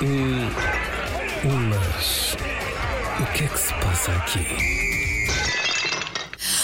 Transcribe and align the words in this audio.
Mas 0.00 0.06
o 3.20 3.26
que 3.32 3.42
é 3.42 3.48
que 3.48 3.58
se 3.58 3.74
passa 3.80 4.12
aqui? 4.12 4.46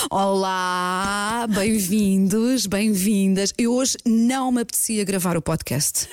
Olá, 0.08 1.44
bem-vindos, 1.52 2.66
bem-vindas. 2.66 3.52
Eu 3.58 3.74
hoje 3.74 3.96
não 4.06 4.52
me 4.52 4.60
apetecia 4.60 5.02
gravar 5.02 5.36
o 5.36 5.42
podcast. 5.42 6.08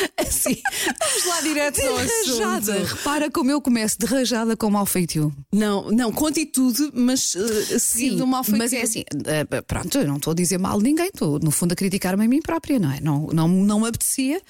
Assim, 0.16 0.56
vamos 0.98 1.26
lá 1.26 1.40
direto 1.42 1.80
ao 1.80 1.96
Derrajada. 1.98 2.72
assunto. 2.74 2.94
Repara 2.96 3.30
como 3.30 3.50
eu 3.50 3.60
começo, 3.60 3.98
derrajada 3.98 4.56
com 4.56 4.70
mau 4.70 4.86
feitio. 4.86 5.32
Não, 5.52 5.90
não, 5.90 6.12
com 6.12 6.26
atitude, 6.26 6.90
mas 6.94 7.34
uh, 7.34 7.78
seguido 7.78 8.16
de 8.16 8.22
um 8.22 8.26
mal 8.26 8.42
feitio. 8.44 8.58
mas 8.58 8.72
é 8.72 8.82
assim, 8.82 9.04
eh, 9.26 9.44
pronto, 9.62 9.98
eu 9.98 10.06
não 10.06 10.16
estou 10.16 10.32
a 10.32 10.34
dizer 10.34 10.58
mal 10.58 10.78
de 10.78 10.84
ninguém, 10.84 11.06
estou 11.06 11.38
no 11.38 11.50
fundo 11.50 11.72
a 11.72 11.76
criticar-me 11.76 12.24
a 12.24 12.28
mim 12.28 12.40
própria, 12.40 12.78
não 12.78 12.90
é? 12.92 13.00
Não, 13.00 13.26
não, 13.32 13.48
não 13.48 13.80
me 13.80 13.88
apetecia, 13.88 14.40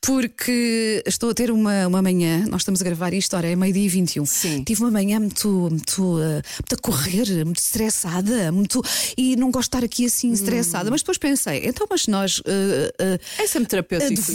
porque 0.00 1.02
estou 1.06 1.30
a 1.30 1.34
ter 1.34 1.50
uma, 1.50 1.86
uma 1.86 2.00
manhã, 2.02 2.44
nós 2.48 2.62
estamos 2.62 2.80
a 2.80 2.84
gravar 2.84 3.12
isto, 3.12 3.36
ora, 3.36 3.46
é 3.48 3.56
meio-dia 3.56 3.84
e 3.84 3.88
21. 3.88 4.24
Sim. 4.26 4.62
Tive 4.64 4.82
uma 4.82 4.90
manhã 4.90 5.18
muito, 5.20 5.48
muito, 5.48 6.18
eh, 6.20 6.42
muito 6.60 6.74
a 6.74 6.78
correr, 6.78 7.44
muito 7.44 7.58
estressada, 7.58 8.50
muito. 8.52 8.82
E 9.16 9.36
não 9.36 9.50
gosto 9.50 9.70
de 9.70 9.76
estar 9.76 9.84
aqui 9.84 10.06
assim 10.06 10.32
estressada. 10.32 10.90
Mas 10.90 11.00
depois 11.00 11.18
pensei, 11.18 11.66
então, 11.66 11.86
mas 11.90 12.06
nós. 12.06 12.40
eh, 12.46 12.92
eh, 12.98 13.18
É 13.38 13.46
sempre 13.46 13.68
terapêutico 13.68 14.12
isto. 14.20 14.32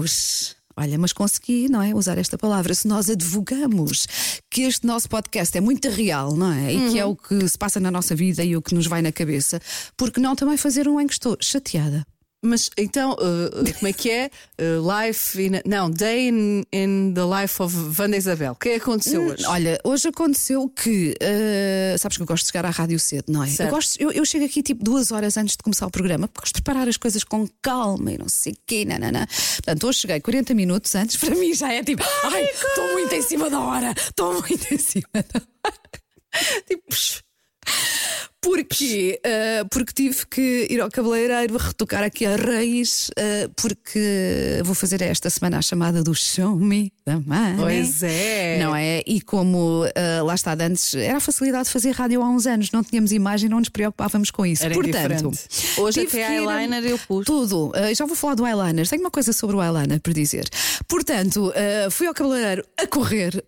Advogamos. 0.00 0.56
Olha, 0.76 0.98
mas 0.98 1.12
consegui, 1.12 1.68
não 1.68 1.82
é? 1.82 1.94
Usar 1.94 2.16
esta 2.16 2.38
palavra. 2.38 2.74
Se 2.74 2.88
nós 2.88 3.10
advogamos 3.10 4.06
que 4.50 4.62
este 4.62 4.86
nosso 4.86 5.08
podcast 5.08 5.56
é 5.56 5.60
muito 5.60 5.88
real, 5.90 6.34
não 6.34 6.50
é? 6.50 6.72
E 6.72 6.90
que 6.90 6.98
é 6.98 7.04
o 7.04 7.14
que 7.14 7.46
se 7.46 7.58
passa 7.58 7.78
na 7.78 7.90
nossa 7.90 8.14
vida 8.14 8.42
e 8.42 8.56
o 8.56 8.62
que 8.62 8.74
nos 8.74 8.86
vai 8.86 9.02
na 9.02 9.12
cabeça, 9.12 9.60
porque 9.96 10.20
não 10.20 10.34
também 10.34 10.56
fazer 10.56 10.88
um 10.88 10.98
em 11.00 11.06
que 11.06 11.12
estou 11.12 11.36
chateada? 11.40 12.06
Mas 12.44 12.70
então, 12.76 13.12
uh, 13.12 13.74
como 13.78 13.86
é 13.86 13.92
que 13.92 14.10
é? 14.10 14.30
Uh, 14.60 15.06
life 15.06 15.40
in. 15.40 15.60
Não, 15.64 15.88
Day 15.88 16.28
in, 16.28 16.64
in 16.72 17.14
the 17.14 17.22
Life 17.22 17.62
of 17.62 17.74
Wanda 17.96 18.16
Isabel. 18.16 18.52
O 18.52 18.56
que 18.56 18.70
é 18.70 18.72
que 18.72 18.82
aconteceu 18.82 19.22
hoje? 19.22 19.44
Olha, 19.46 19.78
hoje 19.84 20.08
aconteceu 20.08 20.68
que. 20.68 21.14
uh, 21.22 21.98
sabes 21.98 22.16
que 22.16 22.22
eu 22.22 22.26
gosto 22.26 22.44
de 22.44 22.50
chegar 22.50 22.66
à 22.66 22.70
rádio 22.70 22.98
cedo, 22.98 23.26
não 23.28 23.44
é? 23.44 23.48
Eu, 23.60 23.68
gosto, 23.68 24.00
eu, 24.02 24.10
eu 24.10 24.24
chego 24.24 24.44
aqui 24.44 24.60
tipo 24.60 24.82
duas 24.82 25.12
horas 25.12 25.36
antes 25.36 25.56
de 25.56 25.62
começar 25.62 25.86
o 25.86 25.90
programa, 25.90 26.26
porque 26.26 26.40
gosto 26.42 26.56
de 26.56 26.62
preparar 26.62 26.88
as 26.88 26.96
coisas 26.96 27.22
com 27.22 27.46
calma 27.62 28.10
e 28.10 28.18
não 28.18 28.28
sei 28.28 28.54
o 28.54 28.56
quê, 28.66 28.84
nanana. 28.84 29.28
Portanto, 29.28 29.86
hoje 29.86 30.00
cheguei 30.00 30.20
40 30.20 30.52
minutos 30.52 30.92
antes, 30.96 31.16
para 31.16 31.36
mim 31.36 31.54
já 31.54 31.72
é 31.72 31.84
tipo, 31.84 32.02
ai, 32.24 32.44
estou 32.44 32.92
muito 32.92 33.14
em 33.14 33.22
cima 33.22 33.48
da 33.48 33.60
hora, 33.60 33.94
estou 33.96 34.34
muito 34.40 34.74
em 34.74 34.78
cima 34.78 35.06
da 35.14 35.40
hora. 35.64 35.78
Tipo, 36.66 36.86
Porquê? 38.42 39.20
Uh, 39.24 39.68
porque 39.68 39.92
tive 39.92 40.26
que 40.26 40.66
ir 40.68 40.80
ao 40.80 40.90
cabeleireiro 40.90 41.56
retocar 41.56 42.02
aqui 42.02 42.26
a 42.26 42.34
raiz, 42.34 43.08
uh, 43.10 43.48
porque 43.54 44.60
vou 44.64 44.74
fazer 44.74 45.00
esta 45.00 45.30
semana 45.30 45.58
a 45.58 45.62
chamada 45.62 46.02
do 46.02 46.12
Show 46.12 46.56
Me 46.56 46.92
the 47.04 47.14
Money. 47.24 47.56
Pois 47.56 48.02
é. 48.02 48.58
Não 48.58 48.74
é? 48.74 49.00
E 49.06 49.20
como 49.20 49.84
uh, 49.84 50.24
lá 50.24 50.34
está, 50.34 50.54
antes 50.54 50.92
era 50.92 51.18
a 51.18 51.20
facilidade 51.20 51.66
de 51.66 51.70
fazer 51.70 51.92
rádio 51.92 52.20
há 52.20 52.28
uns 52.28 52.44
anos, 52.48 52.72
não 52.72 52.82
tínhamos 52.82 53.12
imagem, 53.12 53.48
não 53.48 53.60
nos 53.60 53.68
preocupávamos 53.68 54.32
com 54.32 54.44
isso. 54.44 54.64
Era 54.64 54.74
Portanto. 54.74 55.30
Hoje 55.78 56.00
até 56.00 56.34
eyeliner 56.34 56.84
eu 56.84 56.98
pus. 56.98 57.24
Tudo. 57.24 57.70
Já 57.94 58.04
vou 58.06 58.16
falar 58.16 58.34
do 58.34 58.44
eyeliner. 58.44 58.88
Tenho 58.88 59.02
uma 59.02 59.10
coisa 59.10 59.32
sobre 59.32 59.54
o 59.54 59.62
eyeliner 59.62 60.00
para 60.00 60.12
dizer. 60.12 60.48
Portanto, 60.88 61.52
fui 61.92 62.08
ao 62.08 62.14
cabeleireiro 62.14 62.64
a 62.76 62.86
correr, 62.88 63.44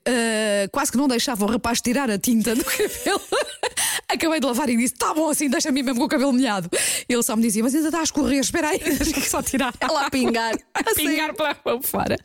quase 0.70 0.92
que 0.92 0.96
não 0.96 1.08
deixava 1.08 1.44
o 1.44 1.48
rapaz 1.48 1.80
tirar 1.80 2.10
a 2.10 2.18
tinta 2.18 2.54
do 2.54 2.64
cabelo. 2.64 3.20
Acabei 4.08 4.40
de 4.40 4.46
lavar 4.46 4.68
e 4.68 4.76
disse: 4.76 4.94
tá 4.94 5.14
bom 5.14 5.30
assim, 5.30 5.48
deixa-me 5.48 5.82
mesmo 5.82 5.98
com 5.98 6.06
o 6.06 6.08
cabelo 6.08 6.32
molhado. 6.32 6.68
Ele 7.08 7.22
só 7.22 7.36
me 7.36 7.42
dizia: 7.42 7.62
Mas 7.62 7.74
ainda 7.74 7.88
está 7.88 8.00
a 8.00 8.02
escorrer, 8.02 8.40
espera 8.40 8.68
aí, 8.68 8.78
deixa 8.98 9.20
só 9.22 9.42
tirar. 9.42 9.74
Lá 9.90 10.06
a 10.06 10.10
pingar. 10.10 10.54
a 10.74 10.94
pingar 10.94 11.34
para 11.34 11.56
fora. 11.82 12.16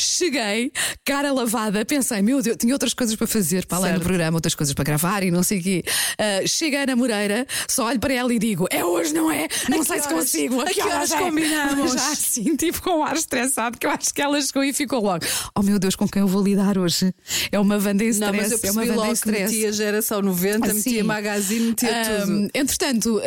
Cheguei, 0.00 0.72
cara 1.04 1.32
lavada, 1.32 1.84
pensei, 1.84 2.20
meu 2.22 2.42
Deus, 2.42 2.56
tinha 2.56 2.74
outras 2.74 2.92
coisas 2.94 3.14
para 3.16 3.26
fazer 3.26 3.66
para 3.66 3.78
além 3.78 3.94
do 3.94 4.00
programa, 4.00 4.36
outras 4.36 4.54
coisas 4.54 4.74
para 4.74 4.84
gravar 4.84 5.22
e 5.22 5.30
não 5.30 5.42
sei 5.42 5.58
o 5.58 5.62
quê. 5.62 5.84
Ah, 6.18 6.46
cheguei 6.46 6.84
na 6.86 6.96
Moreira, 6.96 7.46
só 7.68 7.86
olho 7.86 7.98
para 8.00 8.12
ela 8.14 8.32
e 8.32 8.38
digo: 8.38 8.66
é 8.70 8.84
hoje, 8.84 9.12
não 9.14 9.30
é? 9.30 9.48
Não 9.68 9.82
sei 9.84 9.96
que 9.96 10.02
se 10.02 10.08
horas? 10.08 10.20
consigo. 10.20 10.60
A 10.60 10.66
que 10.66 10.82
horas 10.82 11.10
é? 11.12 11.18
combinamos? 11.18 11.92
Já 11.98 12.12
assim, 12.12 12.56
tipo 12.56 12.82
com 12.82 12.98
um 12.98 13.04
ar 13.04 13.16
estressado, 13.16 13.78
que 13.78 13.86
eu 13.86 13.90
acho 13.90 14.12
que 14.12 14.20
ela 14.22 14.40
chegou 14.40 14.64
e 14.64 14.72
ficou 14.72 15.02
logo: 15.02 15.24
oh 15.54 15.62
meu 15.62 15.78
Deus, 15.78 15.94
com 15.96 16.08
quem 16.08 16.20
eu 16.20 16.28
vou 16.28 16.42
lidar 16.42 16.76
hoje? 16.78 17.12
É 17.50 17.58
uma 17.58 17.78
banda 17.78 18.02
em 18.04 18.06
Não, 18.08 18.12
stress. 18.34 18.50
mas 18.50 18.64
eu 18.64 18.68
é 18.68 18.72
uma 18.72 18.94
logo 18.94 19.16
que 19.16 19.30
metia 19.30 19.72
geração 19.72 20.22
90, 20.22 20.70
Ah, 20.70 20.74
metia 20.74 21.04
magazine, 21.04 21.68
metia 21.68 21.88
tudo. 22.04 22.32
Ahm, 22.32 22.48
entretanto, 22.54 23.20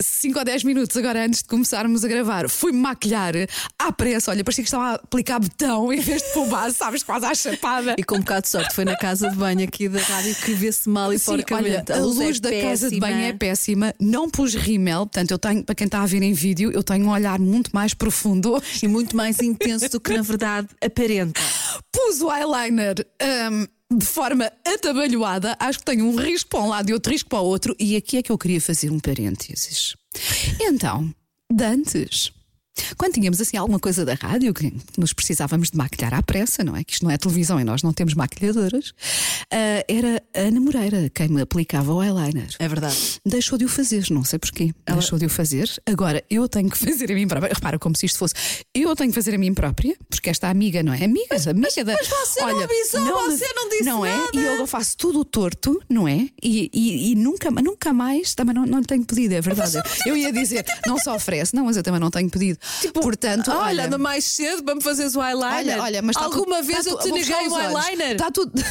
5 0.00 0.38
ou 0.38 0.44
10 0.44 0.64
minutos 0.64 0.96
agora 0.96 1.24
antes 1.24 1.42
de 1.42 1.48
começarmos 1.48 2.04
a 2.04 2.08
gravar, 2.08 2.48
fui-me 2.48 2.78
maquilhar 2.78 3.34
à 3.78 3.92
pressa. 3.92 4.30
Olha, 4.30 4.42
parecia 4.42 4.64
que 4.64 4.68
estava 4.68 4.92
a 4.92 4.94
aplicar 4.94 5.38
betão 5.38 5.92
em 5.92 6.00
vez 6.00 6.22
de 6.22 6.46
base, 6.48 6.76
sabes, 6.76 7.02
quase 7.02 7.26
à 7.26 7.34
chapada. 7.34 7.94
E 7.98 8.02
com 8.02 8.16
um 8.16 8.20
bocado 8.20 8.42
de 8.42 8.48
sorte, 8.48 8.74
foi 8.74 8.84
na 8.84 8.96
casa 8.96 9.28
de 9.30 9.36
banho 9.36 9.62
aqui 9.64 9.88
da 9.88 10.00
rádio 10.00 10.34
que 10.36 10.52
vê-se 10.52 10.88
mal 10.88 11.12
e 11.12 11.18
Sim, 11.18 11.32
olha, 11.32 11.44
porcamente. 11.46 11.92
a 11.92 11.96
luz, 11.98 12.38
é 12.38 12.40
da 12.40 12.50
casa 12.50 12.90
de 12.90 12.98
péssima. 12.98 13.00
banho 13.00 13.22
é 13.24 13.32
péssima. 13.32 13.94
Não 14.00 14.30
pus 14.30 14.54
rímel, 14.54 15.00
portanto, 15.00 15.30
eu 15.30 15.38
tenho, 15.38 15.64
para 15.64 15.74
quem 15.74 15.84
está 15.86 16.02
a 16.02 16.06
ver 16.06 16.22
em 16.22 16.32
vídeo, 16.32 16.70
eu 16.72 16.82
tenho 16.82 17.06
um 17.06 17.10
olhar 17.10 17.38
muito 17.38 17.70
mais 17.74 17.94
profundo. 17.94 18.60
E 18.82 18.88
muito 18.88 19.16
mais 19.16 19.38
intenso 19.40 19.88
do 19.90 20.00
que 20.00 20.12
na 20.14 20.22
verdade 20.22 20.68
aparenta. 20.84 21.40
Pus 21.92 22.20
o 22.20 22.32
eyeliner 22.32 22.94
ahm, 23.20 23.66
de 23.92 24.06
forma 24.06 24.52
atabalhoada, 24.64 25.56
acho 25.58 25.80
que 25.80 25.84
tenho 25.84 26.06
um 26.06 26.16
risco 26.16 26.50
para 26.50 26.60
um 26.60 26.68
lado 26.68 26.90
e 26.90 26.92
outro 26.92 27.12
risco 27.12 27.28
para 27.28 27.40
o 27.40 27.46
outro, 27.46 27.74
e 27.78 27.96
aqui 27.96 28.18
é 28.18 28.22
que 28.22 28.30
eu 28.30 28.38
queria 28.38 28.60
fazer 28.60 28.90
um 28.90 29.00
parênteses. 29.00 29.96
Então, 30.60 31.12
de 31.52 31.64
antes. 31.64 32.32
Quando 32.96 33.14
tínhamos 33.14 33.40
assim 33.40 33.56
alguma 33.56 33.78
coisa 33.78 34.04
da 34.04 34.14
rádio 34.14 34.52
que 34.54 34.72
nos 34.96 35.12
precisávamos 35.12 35.70
de 35.70 35.76
maquilhar 35.76 36.14
à 36.14 36.22
pressa, 36.22 36.62
não 36.64 36.76
é? 36.76 36.84
Que 36.84 36.92
isto 36.92 37.04
não 37.04 37.10
é 37.10 37.18
televisão 37.18 37.60
e 37.60 37.64
nós 37.64 37.82
não 37.82 37.92
temos 37.92 38.14
maquilhadoras, 38.14 38.92
ah, 39.52 39.84
era 39.88 40.22
a 40.34 40.40
Ana 40.40 40.60
Moreira 40.60 41.10
quem 41.14 41.28
me 41.28 41.40
aplicava 41.42 41.92
o 41.92 42.02
eyeliner. 42.02 42.54
É 42.58 42.68
verdade. 42.68 43.20
Deixou 43.24 43.58
de 43.58 43.64
o 43.64 43.68
fazer, 43.68 44.04
não 44.10 44.24
sei 44.24 44.38
porquê. 44.38 44.72
Deixou 44.86 45.18
de 45.18 45.26
o 45.26 45.30
fazer. 45.30 45.70
Agora 45.86 46.22
eu 46.30 46.48
tenho 46.48 46.70
que 46.70 46.78
fazer 46.78 47.10
a 47.10 47.14
mim 47.14 47.26
própria. 47.26 47.52
Repara, 47.52 47.78
como 47.78 47.96
se 47.96 48.06
isto 48.06 48.18
fosse. 48.18 48.34
Eu 48.74 48.94
tenho 48.94 49.10
que 49.10 49.14
fazer 49.14 49.34
a 49.34 49.38
mim 49.38 49.52
própria, 49.54 49.96
porque 50.08 50.30
esta 50.30 50.48
amiga, 50.48 50.82
não 50.82 50.92
é? 50.92 51.04
Amiga, 51.04 51.36
amiga 51.50 51.84
da. 51.84 51.92
mas 51.94 52.08
você 52.08 52.40
não 52.40 52.60
avisou, 52.60 53.30
você 53.30 53.52
não 53.54 53.68
disse 53.68 53.84
Não 53.84 54.06
é? 54.06 54.16
nada. 54.16 54.30
E 54.34 54.44
eu 54.60 54.66
faço 54.66 54.96
tudo 54.96 55.24
torto, 55.24 55.80
não 55.88 56.06
é? 56.06 56.28
E, 56.42 56.70
e, 56.72 57.12
e 57.12 57.14
nunca, 57.14 57.50
nunca 57.50 57.92
mais, 57.92 58.34
também 58.34 58.54
não, 58.54 58.66
não 58.66 58.82
tenho 58.82 59.04
pedido, 59.04 59.34
é 59.34 59.40
verdade. 59.40 59.76
Eu 60.06 60.16
ia 60.16 60.32
dizer, 60.32 60.64
não 60.86 60.98
se 60.98 61.08
oferece, 61.08 61.54
não, 61.54 61.64
mas 61.64 61.76
eu 61.76 61.82
também 61.82 62.00
não 62.00 62.10
tenho 62.10 62.28
pedido. 62.30 62.58
Portanto, 62.94 63.50
olha, 63.50 63.60
olha. 63.60 63.86
anda 63.86 63.98
mais 63.98 64.24
cedo 64.24 64.74
me 64.74 64.82
fazeres 64.82 65.14
o 65.16 65.22
eyeliner. 65.22 65.54
Olha, 65.76 65.82
olha, 65.82 66.02
mas 66.02 66.16
está 66.16 66.26
Alguma 66.26 66.56
tudo- 66.56 66.66
vez 66.66 66.78
está 66.80 66.90
eu 66.90 66.98
te 66.98 67.10
neguei 67.12 67.48
o 67.48 67.58
eyeliner? 67.58 68.12
Está 68.12 68.30
tudo. 68.30 68.52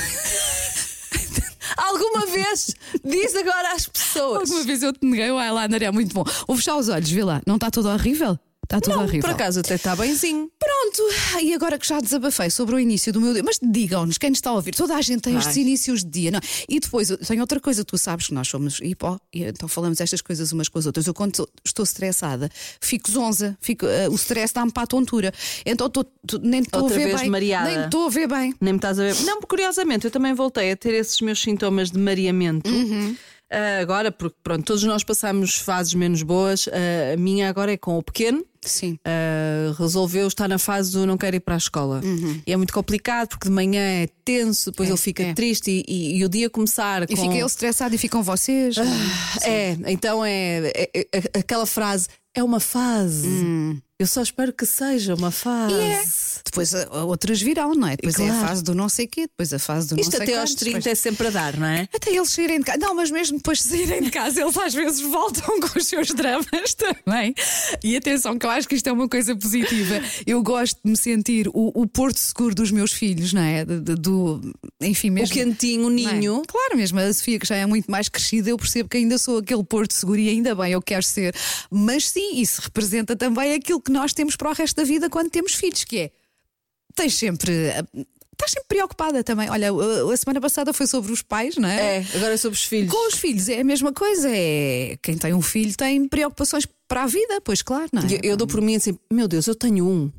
Alguma 1.77 2.25
vez? 2.25 2.75
Diz 3.03 3.35
agora 3.35 3.73
às 3.73 3.87
pessoas. 3.87 4.41
Alguma 4.49 4.63
vez 4.63 4.83
eu 4.83 4.91
te 4.93 5.05
neguei 5.05 5.31
o 5.31 5.39
eyeliner, 5.39 5.83
é 5.83 5.91
muito 5.91 6.13
bom. 6.13 6.23
Vou 6.47 6.57
fechar 6.57 6.75
os 6.75 6.89
olhos, 6.89 7.09
vê 7.09 7.23
lá. 7.23 7.41
Não 7.45 7.55
está 7.55 7.69
tudo 7.71 7.89
horrível? 7.89 8.37
Está 8.71 8.79
tudo 8.79 8.97
Não, 8.97 9.03
horrível. 9.03 9.21
por 9.21 9.31
acaso 9.31 9.61
até 9.61 9.73
está 9.73 9.95
benzinho. 9.95 10.47
Pronto, 10.59 11.01
e 11.41 11.55
agora 11.55 11.79
que 11.79 11.87
já 11.87 11.99
desabafei 11.99 12.51
sobre 12.51 12.75
o 12.75 12.79
início 12.79 13.11
do 13.11 13.19
meu 13.19 13.33
dia, 13.33 13.41
mas 13.43 13.57
digam-nos, 13.59 14.19
quem 14.19 14.29
nos 14.29 14.37
está 14.37 14.51
a 14.51 14.53
ouvir, 14.53 14.75
toda 14.75 14.95
a 14.95 15.01
gente 15.01 15.21
tem 15.21 15.35
estes 15.35 15.57
inícios 15.57 16.03
de 16.03 16.09
dia, 16.11 16.29
não? 16.31 16.37
é? 16.37 16.41
E 16.69 16.79
depois 16.79 17.07
tenho 17.27 17.41
outra 17.41 17.59
coisa, 17.59 17.83
tu 17.83 17.97
sabes 17.97 18.27
que 18.27 18.33
nós 18.35 18.47
somos 18.47 18.79
hipó, 18.79 19.19
então 19.33 19.67
falamos 19.67 19.99
estas 19.99 20.21
coisas 20.21 20.51
umas 20.51 20.69
com 20.69 20.77
as 20.77 20.85
outras. 20.85 21.07
Eu, 21.07 21.15
quando 21.15 21.47
estou- 21.65 21.83
estressada, 21.83 22.47
fico 22.79 23.09
zonza, 23.11 23.57
fico, 23.59 23.87
eh, 23.87 24.07
o 24.07 24.13
stress 24.13 24.53
dá-me 24.53 24.71
para 24.71 24.83
a 24.83 24.87
tontura. 24.87 25.33
Então 25.65 25.87
estou- 25.87 26.03
tu- 26.27 26.37
nem 26.39 26.61
estou 26.61 26.85
a 26.85 26.89
ver 26.89 27.05
vez 27.07 27.21
bem. 27.21 27.29
mareada. 27.31 27.69
Nem 27.71 27.85
estou 27.85 28.05
a 28.05 28.09
ver 28.09 28.27
bem. 28.27 28.53
Nem 28.61 28.73
me 28.73 28.77
estás 28.77 28.99
a 28.99 29.03
ver. 29.03 29.15
Não, 29.21 29.41
curiosamente, 29.41 30.05
eu 30.05 30.11
também 30.11 30.35
voltei 30.35 30.71
a 30.71 30.77
ter 30.77 30.93
esses 30.93 31.19
meus 31.21 31.41
sintomas 31.41 31.89
de 31.89 31.97
mareamento. 31.97 32.69
Uhum. 32.69 33.15
Ah, 33.51 33.79
agora, 33.81 34.11
porque 34.11 34.35
pronto, 34.43 34.63
todos 34.63 34.83
nós 34.83 35.03
passamos 35.03 35.55
fases 35.55 35.93
menos 35.93 36.21
boas. 36.21 36.67
Ah, 36.71 37.13
a 37.13 37.17
minha 37.17 37.49
agora 37.49 37.71
é 37.73 37.77
com 37.77 37.97
o 37.97 38.03
pequeno. 38.03 38.45
Sim. 38.61 38.99
Ah, 39.05 39.73
resolveu 39.79 40.27
estar 40.27 40.47
na 40.47 40.59
fase 40.59 40.91
do 40.91 41.05
não 41.07 41.17
quero 41.17 41.35
ir 41.37 41.39
para 41.39 41.55
a 41.55 41.57
escola. 41.57 42.01
E 42.45 42.51
é 42.51 42.57
muito 42.57 42.73
complicado 42.73 43.29
porque 43.29 43.47
de 43.47 43.53
manhã 43.55 43.81
é 43.81 44.07
tenso, 44.25 44.69
depois 44.71 44.89
Uhum. 44.89 44.93
É, 44.93 44.97
ele 44.97 45.01
fica 45.01 45.23
é. 45.23 45.33
triste 45.33 45.71
e, 45.71 45.85
e- 45.87 46.17
e 46.17 46.25
o 46.25 46.29
dia 46.29 46.49
começar 46.49 47.03
E 47.03 47.07
com. 47.07 47.15
fica 47.21 47.33
ele 47.35 47.45
estressado 47.45 47.95
e 47.95 47.97
ficam 47.97 48.21
vocês. 48.21 48.75
É, 49.43 49.77
então 49.87 50.23
é, 50.25 50.71
é- 50.75 51.07
é- 51.13 51.39
aquela 51.39 51.65
frase 51.65 52.07
é 52.35 52.43
uma 52.43 52.59
fase. 52.59 53.27
Eu 53.99 54.07
só 54.07 54.21
espero 54.21 54.53
que 54.53 54.65
seja 54.65 55.13
uma 55.13 55.29
fase. 55.29 55.73
Hum. 55.73 55.77
E 55.81 55.91
é. 55.91 56.03
Depois 56.45 56.71
outras 57.05 57.41
virão, 57.41 57.75
não 57.75 57.85
é? 57.89 57.97
Depois 57.97 58.17
é 58.17 58.23
a 58.23 58.27
Claro. 58.31 58.47
fase 58.47 58.63
do 58.63 58.73
não 58.73 58.87
sei 58.87 59.05
quê, 59.05 59.23
depois 59.27 59.53
a 59.53 59.59
fase 59.59 59.89
do 59.89 59.99
Isto 59.99 60.11
não 60.13 60.17
sei 60.17 60.21
até 60.25 60.39
aos 60.39 60.49
quantos, 60.51 60.55
30 60.55 60.77
depois- 60.79 60.91
é 60.91 60.95
sempre 60.95 61.27
a 61.27 61.29
dar, 61.29 61.57
não 61.57 61.67
é? 61.67 61.81
Até 61.93 62.15
eles 62.15 62.29
saírem 62.31 62.59
de 62.59 62.65
casa. 62.65 62.77
Não, 62.79 62.95
mas 62.95 63.11
mesmo 63.11 63.37
depois 63.37 63.57
de 63.59 63.65
saírem 63.65 64.01
de 64.01 64.09
casa, 64.09 64.41
eles 64.41 64.57
às 64.57 64.73
vezes 64.73 65.01
voltam 65.01 65.59
com 65.59 65.77
os 65.77 65.85
seus 65.85 66.07
dramas 66.11 66.73
também. 66.75 67.35
E 67.83 67.97
atenção, 67.97 68.39
que 68.39 68.45
eu 68.45 68.49
acho 68.49 68.69
que 68.69 68.75
isto 68.75 68.87
é 68.87 68.91
uma 68.93 69.07
coisa 69.09 69.35
positiva. 69.35 70.01
Eu 70.25 70.41
gosto 70.41 70.79
de 70.83 70.89
me 70.91 70.97
sentir 70.97 71.49
o, 71.49 71.81
o 71.81 71.85
porto 71.85 72.17
seguro 72.19 72.55
dos 72.55 72.71
meus 72.71 72.93
filhos, 72.93 73.33
não 73.33 73.41
é? 73.41 73.65
De- 73.65 73.95
do, 73.95 74.39
enfim, 74.81 75.09
mesmo. 75.09 75.35
O 75.35 75.37
quentinho, 75.37 75.87
o 75.87 75.91
é? 75.91 75.93
ninho. 75.93 76.41
Claro, 76.47 76.77
mesmo 76.77 76.99
a 76.99 77.13
Sofia, 77.13 77.37
que 77.37 77.45
já 77.45 77.57
é 77.57 77.65
muito 77.65 77.91
mais 77.91 78.07
crescida, 78.07 78.49
eu 78.49 78.57
percebo 78.57 78.87
que 78.87 78.95
ainda 78.95 79.17
sou 79.17 79.39
aquele 79.39 79.63
porto 79.63 79.93
seguro 79.93 80.19
e 80.19 80.29
ainda 80.29 80.55
bem 80.55 80.71
eu 80.71 80.81
quero 80.81 81.03
ser. 81.03 81.35
Mas 81.69 82.07
sim, 82.09 82.39
isso 82.39 82.61
representa 82.61 83.13
também 83.13 83.53
aquilo 83.53 83.81
que 83.81 83.88
que 83.89 83.93
nós 83.93 84.13
temos 84.13 84.35
para 84.35 84.51
o 84.51 84.53
resto 84.53 84.75
da 84.75 84.83
vida 84.83 85.09
quando 85.09 85.31
temos 85.31 85.53
filhos, 85.53 85.83
que 85.83 85.97
é 85.97 86.11
tens 86.95 87.15
sempre. 87.15 87.51
Estás 88.31 88.51
sempre 88.51 88.69
preocupada 88.69 89.21
também. 89.21 89.49
Olha, 89.49 89.69
a 89.69 90.17
semana 90.17 90.39
passada 90.39 90.71
foi 90.71 90.87
sobre 90.87 91.11
os 91.11 91.21
pais, 91.21 91.57
não 91.57 91.67
é? 91.67 91.97
É, 91.97 92.05
agora 92.15 92.37
sobre 92.37 92.57
os 92.57 92.63
filhos. 92.63 92.89
Com 92.89 93.07
os 93.07 93.15
filhos 93.15 93.49
é 93.49 93.59
a 93.59 93.63
mesma 93.65 93.91
coisa. 93.91 94.29
É 94.31 94.97
quem 95.01 95.17
tem 95.17 95.33
um 95.33 95.41
filho 95.41 95.75
tem 95.75 96.07
preocupações 96.07 96.65
para 96.87 97.03
a 97.03 97.07
vida, 97.07 97.41
pois 97.41 97.61
claro, 97.61 97.89
não 97.91 98.01
é? 98.01 98.05
Eu, 98.05 98.19
eu 98.31 98.37
dou 98.37 98.47
por 98.47 98.61
mim 98.61 98.75
assim, 98.77 98.97
meu 99.11 99.27
Deus, 99.27 99.47
eu 99.47 99.55
tenho 99.55 99.85
um. 99.85 100.11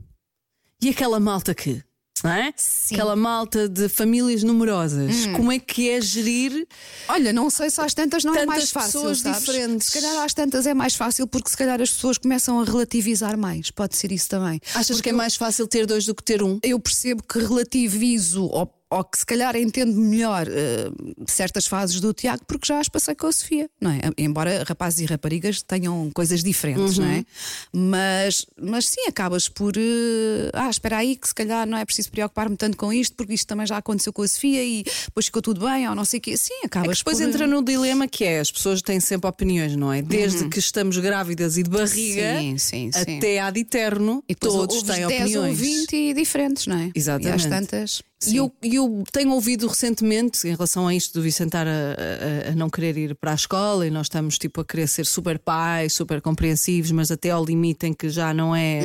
E 0.82 0.90
aquela 0.90 1.18
malta 1.18 1.54
que. 1.54 1.82
Não 2.22 2.30
é? 2.30 2.52
Sim. 2.56 2.94
Aquela 2.94 3.16
malta 3.16 3.68
de 3.68 3.88
famílias 3.88 4.42
numerosas. 4.42 5.26
Como 5.36 5.50
é 5.50 5.58
que 5.58 5.88
é 5.90 6.00
gerir? 6.00 6.66
Olha, 7.08 7.32
não 7.32 7.48
sei 7.48 7.70
se 7.70 7.80
às 7.80 7.94
tantas 7.94 8.24
não 8.24 8.34
é 8.34 8.40
Tantas 8.40 8.46
mais 8.56 8.70
fácil. 8.70 9.00
pessoas 9.00 9.18
sabes? 9.20 9.40
diferentes. 9.40 9.86
Se 9.88 10.00
calhar 10.00 10.24
às 10.24 10.34
tantas 10.34 10.66
é 10.66 10.74
mais 10.74 10.94
fácil 10.94 11.26
porque 11.26 11.48
se 11.50 11.56
calhar 11.56 11.80
as 11.80 11.90
pessoas 11.90 12.18
começam 12.18 12.60
a 12.60 12.64
relativizar 12.64 13.36
mais. 13.38 13.70
Pode 13.70 13.96
ser 13.96 14.12
isso 14.12 14.28
também. 14.28 14.60
Achas 14.74 15.00
que 15.00 15.08
é 15.08 15.12
mais 15.12 15.36
fácil 15.36 15.66
ter 15.66 15.86
dois 15.86 16.04
do 16.04 16.14
que 16.14 16.22
ter 16.22 16.42
um? 16.42 16.58
eu 16.62 16.78
percebo 16.78 17.22
que 17.22 17.38
relativizo 17.38 18.44
ou, 18.44 18.70
ou 18.90 19.04
que 19.04 19.18
se 19.18 19.24
calhar 19.24 19.54
entendo 19.56 19.94
melhor 19.94 20.46
eh, 20.48 20.90
certas 21.26 21.66
fases 21.66 22.00
do 22.00 22.12
Tiago 22.12 22.42
porque 22.46 22.66
já 22.66 22.80
as 22.80 22.88
passei 22.88 23.14
com 23.14 23.28
a 23.28 23.32
Sofia, 23.32 23.70
não 23.80 23.90
é? 23.92 24.00
Embora 24.18 24.64
rapazes 24.66 24.98
e 25.00 25.04
raparigas 25.06 25.62
tenham 25.62 26.10
coisas 26.12 26.42
diferentes, 26.42 26.98
não 26.98 27.06
é? 27.06 27.24
Mas, 27.72 28.44
mas 28.60 28.86
sim, 28.88 29.02
acabas 29.08 29.48
por. 29.48 29.74
eh, 29.76 30.50
ah, 30.52 30.68
espera 30.70 30.98
aí, 30.98 31.16
que 31.16 31.28
se 31.28 31.34
calhar 31.34 31.66
não 31.68 31.78
é 31.78 31.84
preciso 31.84 32.10
preocupar-me 32.10 32.56
tanto 32.56 32.76
com 32.76 32.92
isto 32.92 33.14
porque 33.16 33.34
isto 33.34 33.46
também 33.46 33.66
já 33.66 33.76
aconteceu 33.76 34.12
com 34.12 34.22
a 34.22 34.28
Sofia 34.28 34.62
e 34.64 34.84
depois 35.04 35.26
ficou 35.26 35.40
tudo 35.42 35.64
bem 35.64 35.88
ou 35.88 35.94
não 35.94 36.04
sei 36.04 36.18
o 36.18 36.20
quê. 36.22 36.36
Sim, 36.36 36.60
acabas 36.64 36.98
Depois 36.98 37.18
por. 37.18 37.22
entra 37.24 37.46
no 37.46 37.62
dilema 37.62 38.08
que 38.08 38.24
é: 38.24 38.40
as 38.40 38.50
pessoas 38.50 38.82
têm 38.82 38.98
sempre 39.00 39.28
opiniões, 39.28 39.76
não 39.76 39.92
é? 39.92 40.02
Desde 40.02 40.48
que 40.48 40.58
estamos 40.58 40.96
grávidas 40.98 41.56
e 41.56 41.62
de 41.62 41.70
barriga 41.70 42.38
Sim, 42.40 42.58
sim, 42.58 42.90
sim. 42.92 43.18
até 43.18 43.38
ad 43.40 43.58
eterno, 43.58 44.22
E 44.28 44.34
todos 44.34 44.82
têm 44.82 45.06
10 45.06 45.20
opiniões. 45.36 45.36
ou 45.36 45.54
20 45.54 46.14
diferentes, 46.14 46.66
não 46.66 46.76
é? 46.76 46.90
Exatamente. 46.94 47.28
E 47.28 47.34
às 47.34 47.46
tantas. 47.46 48.02
E 48.26 48.36
eu, 48.36 48.52
eu 48.62 49.02
tenho 49.10 49.30
ouvido 49.32 49.66
recentemente 49.66 50.46
em 50.46 50.50
relação 50.50 50.86
a 50.86 50.94
isto 50.94 51.14
do 51.14 51.22
Vicentar 51.22 51.66
a, 51.66 51.70
a- 51.70 52.50
a 52.50 52.54
não 52.54 52.68
querer 52.68 52.96
ir 52.98 53.14
para 53.14 53.32
a 53.32 53.34
escola 53.34 53.86
e 53.86 53.90
nós 53.90 54.06
estamos 54.06 54.36
tipo 54.38 54.60
a 54.60 54.64
querer 54.64 54.86
ser 54.88 55.06
super 55.06 55.38
pais, 55.38 55.94
super 55.94 56.20
compreensivos, 56.20 56.90
mas 56.90 57.10
até 57.10 57.30
ao 57.30 57.42
limite 57.44 57.86
em 57.86 57.94
que 57.94 58.10
já 58.10 58.34
não 58.34 58.54
é 58.54 58.80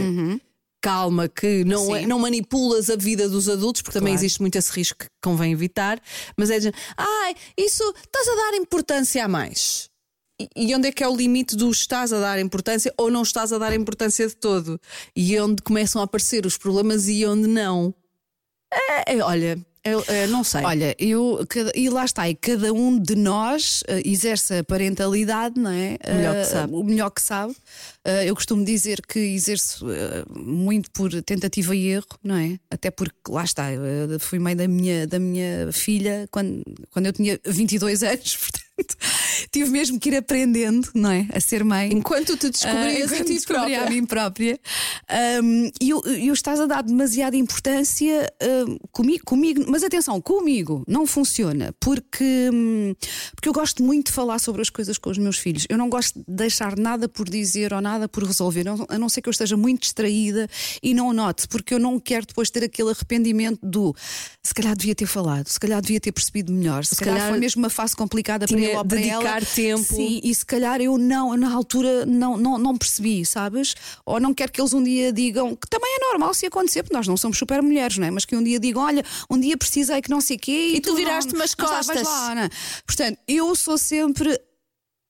calma, 0.81 1.27
que 1.27 1.63
não, 1.65 1.95
é, 1.95 2.01
Sim. 2.01 2.05
não 2.05 2.19
manipulas 2.19 2.89
a 2.89 2.95
vida 2.95 3.27
dos 3.27 3.49
adultos, 3.49 3.81
porque 3.81 3.97
também 3.97 4.13
Claro. 4.13 4.23
existe 4.23 4.39
muito 4.39 4.55
esse 4.55 4.71
risco 4.71 4.99
que 4.99 5.07
convém 5.23 5.51
evitar, 5.51 5.99
mas 6.37 6.49
é 6.51 6.59
de 6.59 6.71
ai, 6.95 7.35
isso 7.57 7.83
estás 8.05 8.27
a 8.27 8.35
dar 8.35 8.53
importância 8.55 9.25
a 9.25 9.27
mais. 9.27 9.89
E- 10.39 10.47
E 10.55 10.75
onde 10.75 10.87
é 10.87 10.91
que 10.91 11.03
é 11.03 11.07
o 11.09 11.15
limite 11.15 11.55
do 11.55 11.69
estás 11.71 12.13
a 12.13 12.19
dar 12.19 12.37
importância 12.39 12.93
ou 12.97 13.09
não 13.09 13.23
estás 13.23 13.51
a 13.51 13.57
dar 13.57 13.73
importância 13.73 14.27
de 14.27 14.35
todo? 14.35 14.79
E 15.15 15.37
onde 15.39 15.61
começam 15.63 15.99
a 16.01 16.05
aparecer 16.05 16.45
os 16.45 16.55
problemas 16.57 17.07
e 17.09 17.25
onde 17.25 17.47
não? 17.47 17.93
É, 18.73 19.15
é, 19.15 19.23
olha, 19.23 19.57
eu, 19.83 20.03
é, 20.07 20.25
não 20.27 20.43
sei. 20.43 20.63
Olha, 20.63 20.95
eu 20.97 21.39
e 21.75 21.89
lá 21.89 22.03
está, 22.05 22.27
e 22.27 22.35
cada 22.35 22.73
um 22.73 22.97
de 22.99 23.15
nós 23.15 23.83
eh, 23.87 24.01
exerce 24.03 24.55
a 24.55 24.63
parentalidade, 24.63 25.59
não 25.59 25.69
é? 25.69 25.97
O 26.03 26.13
melhor 26.15 26.33
que 26.33 26.39
Eh, 26.39 26.43
sabe. 26.45 26.73
o 26.73 26.83
melhor 26.83 27.09
que 27.11 27.21
sabe. 27.21 27.55
Eh, 28.03 28.25
eu 28.29 28.35
costumo 28.35 28.65
dizer 28.65 28.99
que 29.07 29.19
exerço 29.19 29.85
muito 30.35 30.89
por 30.91 31.11
tentativa 31.21 31.75
e 31.75 31.87
erro, 31.87 32.07
não 32.23 32.35
é? 32.35 32.59
Até 32.69 32.89
porque 32.89 33.15
lá 33.29 33.43
está, 33.43 33.71
eu 33.71 34.19
fui 34.19 34.39
mãe 34.39 34.55
da 34.55 34.67
minha, 34.67 35.05
da 35.05 35.19
minha 35.19 35.71
filha 35.71 36.27
quando, 36.31 36.63
quando 36.89 37.05
eu 37.05 37.13
tinha 37.13 37.39
22 37.45 38.01
anos, 38.01 38.35
portanto, 38.41 38.64
tive 39.51 39.69
mesmo 39.69 39.99
que 39.99 40.09
ir 40.09 40.17
aprendendo, 40.17 40.89
não 40.93 41.09
é? 41.09 41.27
A 41.33 41.39
ser 41.39 41.63
mãe. 41.63 41.91
Enquanto 41.91 42.35
te 42.35 42.49
descobrias 42.49 43.11
a 43.11 43.15
enquanto 43.15 43.39
ti 43.39 43.45
própria. 43.45 43.83
a 43.83 43.89
mim 43.89 44.05
própria. 44.05 44.59
Um, 45.43 45.71
e 45.81 45.89
eu, 45.89 46.01
eu 46.05 46.33
estás 46.33 46.59
a 46.59 46.65
dar 46.65 46.83
demasiada 46.83 47.37
importância 47.37 48.31
um, 48.67 48.77
comigo, 48.91 49.23
comigo, 49.25 49.63
mas 49.67 49.83
atenção, 49.83 50.19
comigo 50.21 50.83
não 50.87 51.07
funciona, 51.07 51.73
porque, 51.79 52.49
hum, 52.53 52.93
porque 53.33 53.47
eu 53.47 53.53
gosto 53.53 53.81
muito 53.83 54.07
de 54.07 54.11
falar 54.11 54.39
sobre 54.39 54.61
as 54.61 54.69
coisas 54.69 54.97
com 54.97 55.09
os 55.09 55.17
meus 55.17 55.37
filhos. 55.37 55.65
Eu 55.69 55.77
não 55.77 55.89
gosto 55.89 56.19
de 56.19 56.25
deixar 56.27 56.77
nada 56.77 57.07
por 57.07 57.29
dizer 57.29 57.73
ou 57.73 57.81
nada 57.81 58.09
por 58.09 58.23
resolver, 58.23 58.65
a 58.89 58.99
não 58.99 59.09
ser 59.09 59.21
que 59.21 59.29
eu 59.29 59.31
esteja 59.31 59.55
muito 59.55 59.81
distraída 59.81 60.49
e 60.83 60.93
não 60.93 61.13
note, 61.13 61.47
porque 61.47 61.73
eu 61.73 61.79
não 61.79 61.99
quero 61.99 62.25
depois 62.25 62.49
ter 62.49 62.63
aquele 62.63 62.91
arrependimento 62.91 63.59
do 63.63 63.95
se 64.43 64.53
calhar 64.53 64.75
devia 64.75 64.95
ter 64.95 65.05
falado, 65.05 65.47
se 65.47 65.59
calhar 65.59 65.81
devia 65.81 65.99
ter 65.99 66.11
percebido 66.11 66.51
melhor, 66.51 66.83
se, 66.83 66.95
calhar, 66.95 67.15
calhar 67.15 67.29
foi 67.29 67.39
mesmo 67.39 67.61
uma 67.61 67.69
fase 67.69 67.95
complicada 67.95 68.45
para 68.45 68.64
ele 68.65 68.77
ou 68.77 68.85
para 68.85 68.97
dedicar 68.97 69.37
ela. 69.37 69.45
tempo. 69.45 69.83
Sim, 69.83 70.19
e 70.23 70.33
se 70.35 70.45
calhar 70.45 70.81
eu 70.81 70.97
não, 70.97 71.35
na 71.37 71.53
altura, 71.53 72.05
não, 72.05 72.37
não, 72.37 72.57
não 72.57 72.77
percebi, 72.77 73.25
sabes? 73.25 73.75
Ou 74.05 74.19
não 74.19 74.33
quero 74.33 74.51
que 74.51 74.61
eles 74.61 74.73
um 74.73 74.83
dia 74.83 75.11
digam, 75.13 75.55
que 75.55 75.67
também 75.69 75.95
é 75.95 75.99
normal 76.09 76.33
se 76.33 76.45
acontecer, 76.45 76.83
porque 76.83 76.95
nós 76.95 77.07
não 77.07 77.17
somos 77.17 77.37
super 77.37 77.61
mulheres, 77.61 77.97
não 77.97 78.07
é? 78.07 78.11
Mas 78.11 78.25
que 78.25 78.35
um 78.35 78.43
dia 78.43 78.59
digam, 78.59 78.83
olha, 78.83 79.03
um 79.29 79.39
dia 79.39 79.57
precisei 79.57 80.01
que 80.01 80.09
não 80.09 80.21
sei 80.21 80.37
o 80.37 80.39
quê 80.39 80.73
E 80.75 80.81
tu 80.81 80.89
não- 80.89 80.95
viraste-me 80.95 81.41
as 81.43 81.55
não 81.57 81.65
estavas 81.65 81.85
costas. 81.87 82.03
lá, 82.07 82.43
é? 82.45 82.49
Portanto, 82.85 83.19
eu 83.27 83.55
sou 83.55 83.77
sempre 83.77 84.39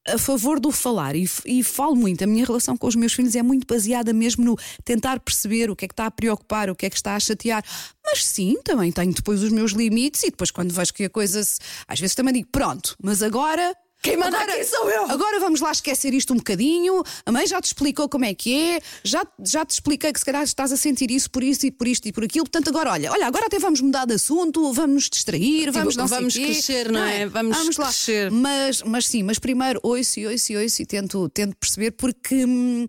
a 0.07 0.17
favor 0.17 0.59
do 0.59 0.71
falar 0.71 1.15
e, 1.15 1.27
e 1.45 1.63
falo 1.63 1.95
muito. 1.95 2.23
A 2.23 2.27
minha 2.27 2.45
relação 2.45 2.77
com 2.77 2.87
os 2.87 2.95
meus 2.95 3.13
filhos 3.13 3.35
é 3.35 3.41
muito 3.41 3.65
baseada 3.65 4.13
mesmo 4.13 4.43
no 4.43 4.57
tentar 4.83 5.19
perceber 5.19 5.69
o 5.69 5.75
que 5.75 5.85
é 5.85 5.87
que 5.87 5.93
está 5.93 6.05
a 6.05 6.11
preocupar, 6.11 6.69
o 6.69 6.75
que 6.75 6.85
é 6.85 6.89
que 6.89 6.95
está 6.95 7.15
a 7.15 7.19
chatear. 7.19 7.63
Mas 8.03 8.25
sim, 8.25 8.55
também 8.63 8.91
tenho 8.91 9.13
depois 9.13 9.41
os 9.41 9.51
meus 9.51 9.71
limites 9.71 10.23
e 10.23 10.29
depois 10.29 10.51
quando 10.51 10.73
vejo 10.73 10.93
que 10.93 11.05
a 11.05 11.09
coisa 11.09 11.43
se... 11.43 11.59
às 11.87 11.99
vezes 11.99 12.15
também 12.15 12.33
digo, 12.33 12.47
pronto, 12.51 12.95
mas 13.01 13.23
agora. 13.23 13.75
Quem 14.05 14.17
manda 14.17 14.37
agora, 14.37 14.53
aqui 14.53 14.63
sou 14.65 14.87
eu. 14.87 15.09
Agora 15.09 15.39
vamos 15.39 15.59
lá 15.61 15.71
esquecer 15.71 16.13
isto 16.13 16.31
um 16.31 16.37
bocadinho. 16.37 17.03
A 17.25 17.31
mãe 17.31 17.47
já 17.47 17.59
te 17.59 17.65
explicou 17.65 18.07
como 18.07 18.23
é 18.23 18.35
que 18.35 18.55
é, 18.55 18.81
já, 19.03 19.25
já 19.43 19.65
te 19.65 19.71
expliquei 19.71 20.13
que 20.13 20.19
se 20.19 20.25
calhar 20.25 20.43
estás 20.43 20.71
a 20.71 20.77
sentir 20.77 21.09
isso 21.09 21.29
por 21.31 21.43
isso 21.43 21.65
e 21.65 21.71
por 21.71 21.87
isto 21.87 22.07
e 22.07 22.13
por 22.13 22.23
aquilo. 22.23 22.45
Portanto, 22.45 22.67
agora 22.69 22.91
olha, 22.91 23.11
olha, 23.11 23.25
agora 23.25 23.47
até 23.47 23.57
vamos 23.57 23.81
mudar 23.81 24.05
de 24.05 24.13
assunto, 24.13 24.71
vamos 24.73 24.95
nos 24.95 25.09
distrair, 25.09 25.71
vamos 25.71 25.95
não 25.95 26.05
vamos 26.05 26.35
quê. 26.35 26.45
crescer, 26.45 26.91
não 26.91 27.03
é? 27.03 27.25
Vamos 27.25 27.77
lá. 27.77 27.87
crescer. 27.87 28.29
Mas, 28.29 28.83
mas 28.83 29.07
sim, 29.07 29.23
mas 29.23 29.39
primeiro 29.39 29.79
ouço 29.81 30.19
e 30.19 30.27
ouço 30.27 30.51
e 30.51 30.57
ouço 30.57 30.81
e 30.81 30.85
tento, 30.85 31.27
tento 31.29 31.55
perceber 31.57 31.91
porque 31.91 32.45
hum, 32.45 32.87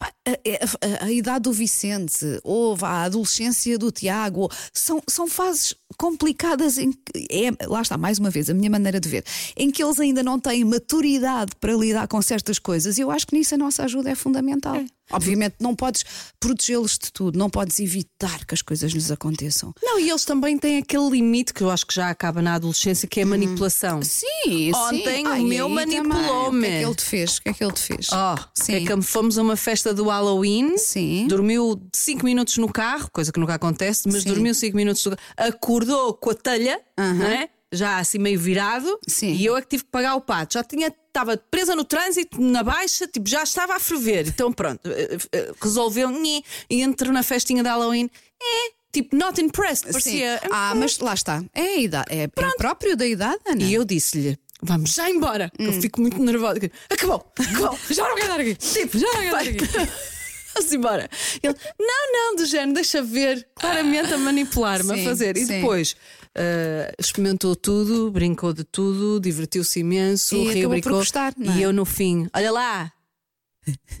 a, 0.00 0.06
a- 0.08 1.04
a- 1.04 1.10
idade 1.12 1.44
do 1.44 1.52
Vicente 1.52 2.24
ou 2.44 2.76
a 2.82 3.04
adolescência 3.04 3.78
do 3.78 3.90
Tiago 3.90 4.50
são, 4.72 5.00
são 5.08 5.26
fases 5.26 5.74
complicadas 5.96 6.76
em 6.78 6.92
que 6.92 7.26
é, 7.30 7.66
lá 7.66 7.80
está, 7.80 7.96
mais 7.96 8.18
uma 8.18 8.28
vez, 8.30 8.50
a 8.50 8.54
minha 8.54 8.68
maneira 8.70 9.00
de 9.00 9.08
ver, 9.08 9.24
em 9.56 9.70
que 9.70 9.82
eles 9.82 9.98
ainda 9.98 10.22
não 10.22 10.38
têm 10.38 10.64
maturidade 10.64 11.52
para 11.60 11.72
lidar 11.74 12.06
com 12.08 12.20
certas 12.20 12.58
coisas. 12.58 12.98
Eu 12.98 13.10
acho 13.10 13.26
que 13.26 13.34
nisso 13.36 13.54
a 13.54 13.58
nossa 13.58 13.84
ajuda 13.84 14.10
é 14.10 14.14
fundamental. 14.14 14.84
Obviamente 15.10 15.56
não 15.60 15.74
podes 15.74 16.04
protegê-los 16.40 16.98
de 16.98 17.12
tudo, 17.12 17.38
não 17.38 17.48
podes 17.48 17.78
evitar 17.78 18.44
que 18.44 18.54
as 18.54 18.62
coisas 18.62 18.92
lhes 18.92 19.10
aconteçam. 19.10 19.72
Não, 19.82 19.98
e 20.00 20.10
eles 20.10 20.24
também 20.24 20.58
têm 20.58 20.78
aquele 20.78 21.08
limite 21.10 21.54
que 21.54 21.62
eu 21.62 21.70
acho 21.70 21.86
que 21.86 21.94
já 21.94 22.10
acaba 22.10 22.42
na 22.42 22.54
adolescência, 22.54 23.06
que 23.06 23.20
é 23.20 23.22
a 23.22 23.26
manipulação. 23.26 24.00
Sim, 24.02 24.72
Ontem 24.74 25.16
sim. 25.18 25.26
o 25.26 25.28
Ai, 25.30 25.42
meu 25.42 25.68
manipulou-me. 25.68 26.58
O 26.58 26.62
que 26.62 26.66
é 26.66 26.78
que 26.80 26.84
ele 26.86 26.94
te 26.94 27.04
fez? 27.04 27.36
O 27.36 27.42
que 27.42 27.48
é 27.48 27.52
que 27.52 27.64
ele 27.64 27.72
te 27.72 27.80
fez? 27.80 28.08
Oh, 28.12 28.42
sim. 28.54 28.74
é 28.74 28.80
que 28.80 29.02
fomos 29.02 29.38
a 29.38 29.42
uma 29.42 29.56
festa 29.56 29.94
do 29.94 30.08
Halloween, 30.08 30.76
Sim. 30.76 31.26
dormiu 31.28 31.80
5 31.94 32.24
minutos 32.24 32.56
no 32.58 32.70
carro, 32.70 33.08
coisa 33.12 33.32
que 33.32 33.38
nunca 33.38 33.54
acontece, 33.54 34.02
mas 34.06 34.22
Sim. 34.22 34.28
dormiu 34.30 34.54
5 34.54 34.76
minutos 34.76 35.04
no 35.04 35.16
carro, 35.16 35.48
acordou 35.48 36.14
com 36.14 36.30
a 36.30 36.34
telha, 36.34 36.80
não 36.96 37.26
é? 37.26 37.48
Já 37.72 37.98
assim 37.98 38.18
meio 38.18 38.38
virado, 38.38 38.98
Sim. 39.06 39.32
e 39.32 39.44
eu 39.44 39.56
é 39.56 39.60
que 39.62 39.68
tive 39.68 39.84
que 39.84 39.90
pagar 39.90 40.14
o 40.14 40.20
pato. 40.20 40.54
Já 40.54 40.64
tinha, 40.64 40.88
estava 40.88 41.36
presa 41.36 41.74
no 41.74 41.84
trânsito, 41.84 42.40
na 42.40 42.62
baixa, 42.62 43.06
tipo, 43.06 43.28
já 43.28 43.42
estava 43.42 43.74
a 43.74 43.80
ferver. 43.80 44.28
Então 44.28 44.52
pronto, 44.52 44.80
eh, 44.90 45.16
eh, 45.32 45.52
resolveu 45.60 46.10
nhê, 46.10 46.42
e 46.70 46.82
entro 46.82 47.12
na 47.12 47.22
festinha 47.22 47.62
de 47.62 47.68
Halloween, 47.68 48.08
é 48.40 48.70
tipo, 48.92 49.16
not 49.16 49.40
impressed, 49.40 49.86
Sim. 49.86 49.92
parecia. 49.92 50.40
Ah, 50.50 50.74
mas 50.76 50.98
lá 50.98 51.14
está. 51.14 51.42
É 51.54 51.60
a 51.62 51.76
idade. 51.76 52.06
É, 52.10 52.22
é 52.24 52.28
próprio 52.56 52.96
da 52.96 53.06
idade, 53.06 53.40
Ana. 53.46 53.62
E 53.62 53.74
eu 53.74 53.84
disse-lhe: 53.84 54.38
Vamos 54.62 54.90
já 54.94 55.10
embora, 55.10 55.50
Hum. 55.58 55.66
eu 55.66 55.72
fico 55.80 56.00
muito 56.00 56.22
nervosa. 56.22 56.58
Acabou, 56.88 57.32
acabou, 57.38 57.78
já 57.90 58.08
não 58.08 58.14
quero 58.16 58.28
dar 58.28 58.40
aqui. 58.40 58.54
Tipo, 58.54 58.98
já 58.98 59.06
não 59.06 59.20
quero 59.20 59.30
dar 59.32 59.40
aqui. 59.42 59.56
Vamos 60.56 60.72
embora. 60.72 61.10
Ele, 61.42 61.54
não, 61.78 62.12
não, 62.12 62.36
do 62.36 62.46
género, 62.46 62.72
deixa 62.72 63.02
ver, 63.02 63.46
claramente 63.54 64.14
a 64.14 64.16
manipular-me, 64.16 64.90
a 64.90 64.96
Sim, 64.96 65.04
fazer. 65.04 65.36
E 65.36 65.44
sim. 65.44 65.60
depois 65.60 65.94
ah, 66.36 66.92
experimentou 66.98 67.56
tudo, 67.56 68.10
brincou 68.10 68.52
de 68.52 68.62
tudo, 68.64 69.18
divertiu-se 69.20 69.80
imenso, 69.80 70.36
E 70.36 70.52
riu, 70.52 70.68
brincou. 70.70 70.92
gostar, 70.92 71.32
é? 71.40 71.58
E 71.58 71.62
eu 71.62 71.72
no 71.72 71.84
fim, 71.84 72.28
olha 72.34 72.52
lá, 72.52 72.92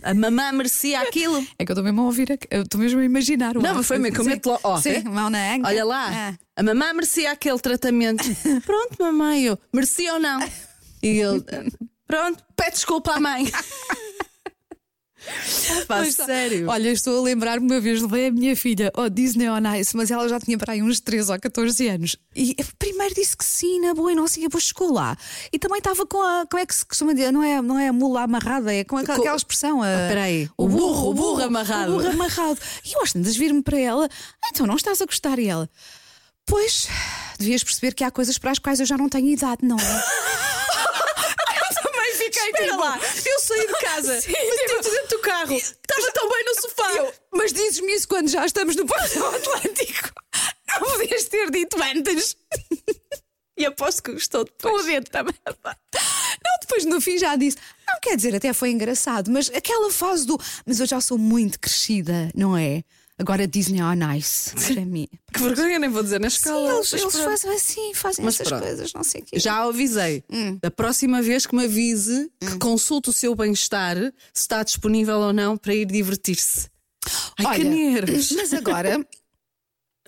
a 0.02 0.14
mamã 0.14 0.52
merecia 0.52 1.00
aquilo. 1.00 1.38
É 1.58 1.64
que 1.64 1.72
eu 1.72 1.74
estou 1.74 1.82
mesmo 1.84 2.02
a 2.02 2.04
ouvir, 2.04 2.38
estou 2.50 2.80
mesmo 2.80 3.00
a 3.00 3.04
imaginar. 3.04 3.56
o 3.56 3.62
Não, 3.62 3.74
mas 3.74 3.86
foi 3.86 3.98
mesmo 3.98 4.14
que 4.14 4.20
eu 4.20 4.24
meto 4.24 4.46
logo. 4.46 4.60
ó, 4.62 4.78
Sim, 4.80 5.02
mão 5.04 5.28
na 5.30 5.54
anca. 5.54 5.66
Olha 5.68 5.84
lá, 5.84 6.10
Ah. 6.12 6.34
a 6.56 6.62
mamãe 6.62 6.92
merecia 6.94 7.32
aquele 7.32 7.58
tratamento. 7.58 8.22
Pronto, 8.64 8.96
mamãe, 9.00 9.44
eu 9.44 9.58
merecia 9.72 10.12
ou 10.14 10.20
não? 10.20 10.40
E 11.02 11.08
ele, 11.20 11.42
pronto, 12.06 12.42
pede 12.56 12.72
desculpa 12.72 13.12
à 13.14 13.20
mãe. 13.20 13.44
Pá, 15.86 16.02
tá- 16.04 16.24
sério. 16.24 16.68
Olha, 16.68 16.90
estou 16.90 17.18
a 17.18 17.22
lembrar-me 17.22 17.66
uma 17.66 17.80
vez, 17.80 18.00
levei 18.02 18.28
a 18.28 18.30
minha 18.30 18.56
filha 18.56 18.90
ao 18.94 19.08
Disney 19.08 19.48
on 19.48 19.60
Ice, 19.78 19.96
mas 19.96 20.10
ela 20.10 20.28
já 20.28 20.38
tinha 20.40 20.56
para 20.58 20.72
aí 20.72 20.82
uns 20.82 21.00
13 21.00 21.32
ou 21.32 21.40
14 21.40 21.88
anos. 21.88 22.16
E 22.34 22.54
primeiro 22.78 23.14
disse 23.14 23.36
que 23.36 23.44
sim, 23.44 23.80
na 23.80 23.94
boa, 23.94 24.12
e 24.12 24.14
não 24.14 24.26
sei, 24.28 24.44
depois 24.44 24.64
chegou 24.64 24.92
lá. 24.92 25.16
E 25.52 25.58
também 25.58 25.78
estava 25.78 26.06
com 26.06 26.20
a. 26.22 26.46
Como 26.50 26.62
é 26.62 26.66
que 26.66 26.74
se 26.74 26.84
costuma 26.86 27.12
dizer? 27.12 27.32
Não 27.32 27.42
é, 27.42 27.60
não 27.62 27.78
é 27.78 27.88
a 27.88 27.92
mula 27.92 28.22
amarrada, 28.22 28.72
é 28.72 28.84
com 28.84 28.96
aquela, 28.96 29.18
aquela 29.18 29.36
expressão. 29.36 29.82
a- 29.82 30.02
espera 30.02 30.22
aí, 30.22 30.48
o 30.56 30.68
burro, 30.68 31.10
o 31.10 31.14
burro 31.14 31.42
amarrado. 31.42 31.92
O 31.92 31.96
burro 31.96 32.10
amarrado. 32.10 32.58
E 32.84 32.92
eu 32.96 33.02
acho 33.02 33.18
de 33.18 33.30
vir-me 33.38 33.62
para 33.62 33.78
ela, 33.78 34.08
"Ah, 34.44 34.48
então 34.52 34.66
não 34.66 34.76
estás 34.76 35.00
a 35.00 35.06
gostar? 35.06 35.38
E 35.38 35.46
ela, 35.48 35.68
pois, 36.46 36.86
devias 37.38 37.62
perceber 37.64 37.92
que 37.94 38.04
há 38.04 38.10
coisas 38.10 38.38
para 38.38 38.50
as 38.52 38.58
quais 38.58 38.80
eu 38.80 38.86
já 38.86 38.96
não 38.96 39.08
tenho 39.08 39.28
idade, 39.28 39.58
não 39.62 39.76
é? 39.76 39.82
fiquei 42.36 42.50
Espera 42.50 42.70
tipo, 42.70 42.80
lá, 42.84 43.00
eu 43.26 43.40
saí 43.40 43.66
de 43.66 43.72
casa, 43.74 44.20
Sim, 44.22 44.32
meti-te 44.32 44.90
dentro 44.90 45.08
do 45.08 45.18
carro, 45.20 45.54
estava 45.54 46.12
tão 46.12 46.28
bem 46.28 46.44
no 46.44 46.60
sofá. 46.60 46.92
Eu, 46.92 47.14
mas 47.32 47.52
dizes-me 47.52 47.92
isso 47.94 48.08
quando 48.08 48.28
já 48.28 48.44
estamos 48.46 48.76
no 48.76 48.84
Porto 48.86 49.24
Atlântico. 49.24 50.10
Não 50.68 50.80
podias 50.80 51.24
ter 51.24 51.50
dito 51.50 51.76
antes. 51.82 52.36
E 53.58 53.64
aposto 53.64 54.02
que 54.02 54.12
gostou 54.12 54.44
Com 54.44 54.68
o 54.68 54.72
depois. 54.72 54.84
dedo 54.86 55.10
também. 55.10 55.34
Não, 55.46 56.52
depois 56.60 56.84
no 56.84 57.00
fim 57.00 57.16
já 57.18 57.34
disse. 57.36 57.56
Não 57.88 57.98
quer 58.00 58.16
dizer, 58.16 58.34
até 58.34 58.52
foi 58.52 58.70
engraçado, 58.70 59.30
mas 59.30 59.48
aquela 59.48 59.90
fase 59.90 60.26
do. 60.26 60.38
Mas 60.66 60.78
eu 60.78 60.86
já 60.86 61.00
sou 61.00 61.16
muito 61.16 61.58
crescida, 61.58 62.30
não 62.34 62.56
é? 62.56 62.84
Agora 63.18 63.46
Disney 63.48 63.80
on 63.82 63.96
Ice, 64.16 64.52
para 64.54 64.84
mim. 64.84 65.08
Que 65.32 65.40
vergonha, 65.42 65.78
nem 65.78 65.88
vou 65.88 66.02
dizer 66.02 66.20
na 66.20 66.28
Sim, 66.28 66.36
escola. 66.36 66.74
eles, 66.74 66.92
Mas 66.92 67.00
eles 67.00 67.14
pronto. 67.14 67.24
fazem 67.30 67.54
assim, 67.54 67.94
fazem 67.94 68.24
Mas 68.24 68.34
essas 68.34 68.48
pronto. 68.48 68.62
coisas, 68.62 68.92
não 68.92 69.02
sei 69.02 69.20
o 69.22 69.24
quê. 69.24 69.38
Já 69.38 69.62
avisei. 69.62 70.22
Hum. 70.30 70.58
Da 70.60 70.70
próxima 70.70 71.22
vez 71.22 71.46
que 71.46 71.56
me 71.56 71.64
avise, 71.64 72.30
que 72.40 72.58
consulte 72.58 73.08
o 73.08 73.12
seu 73.12 73.34
bem-estar, 73.34 73.96
se 73.96 74.42
está 74.42 74.62
disponível 74.62 75.16
ou 75.18 75.32
não 75.32 75.56
para 75.56 75.74
ir 75.74 75.86
divertir-se. 75.86 76.68
Ai, 77.38 77.46
Olha, 77.46 77.56
que 77.58 77.64
nervos. 77.64 78.32
Mas 78.32 78.52
agora. 78.52 79.00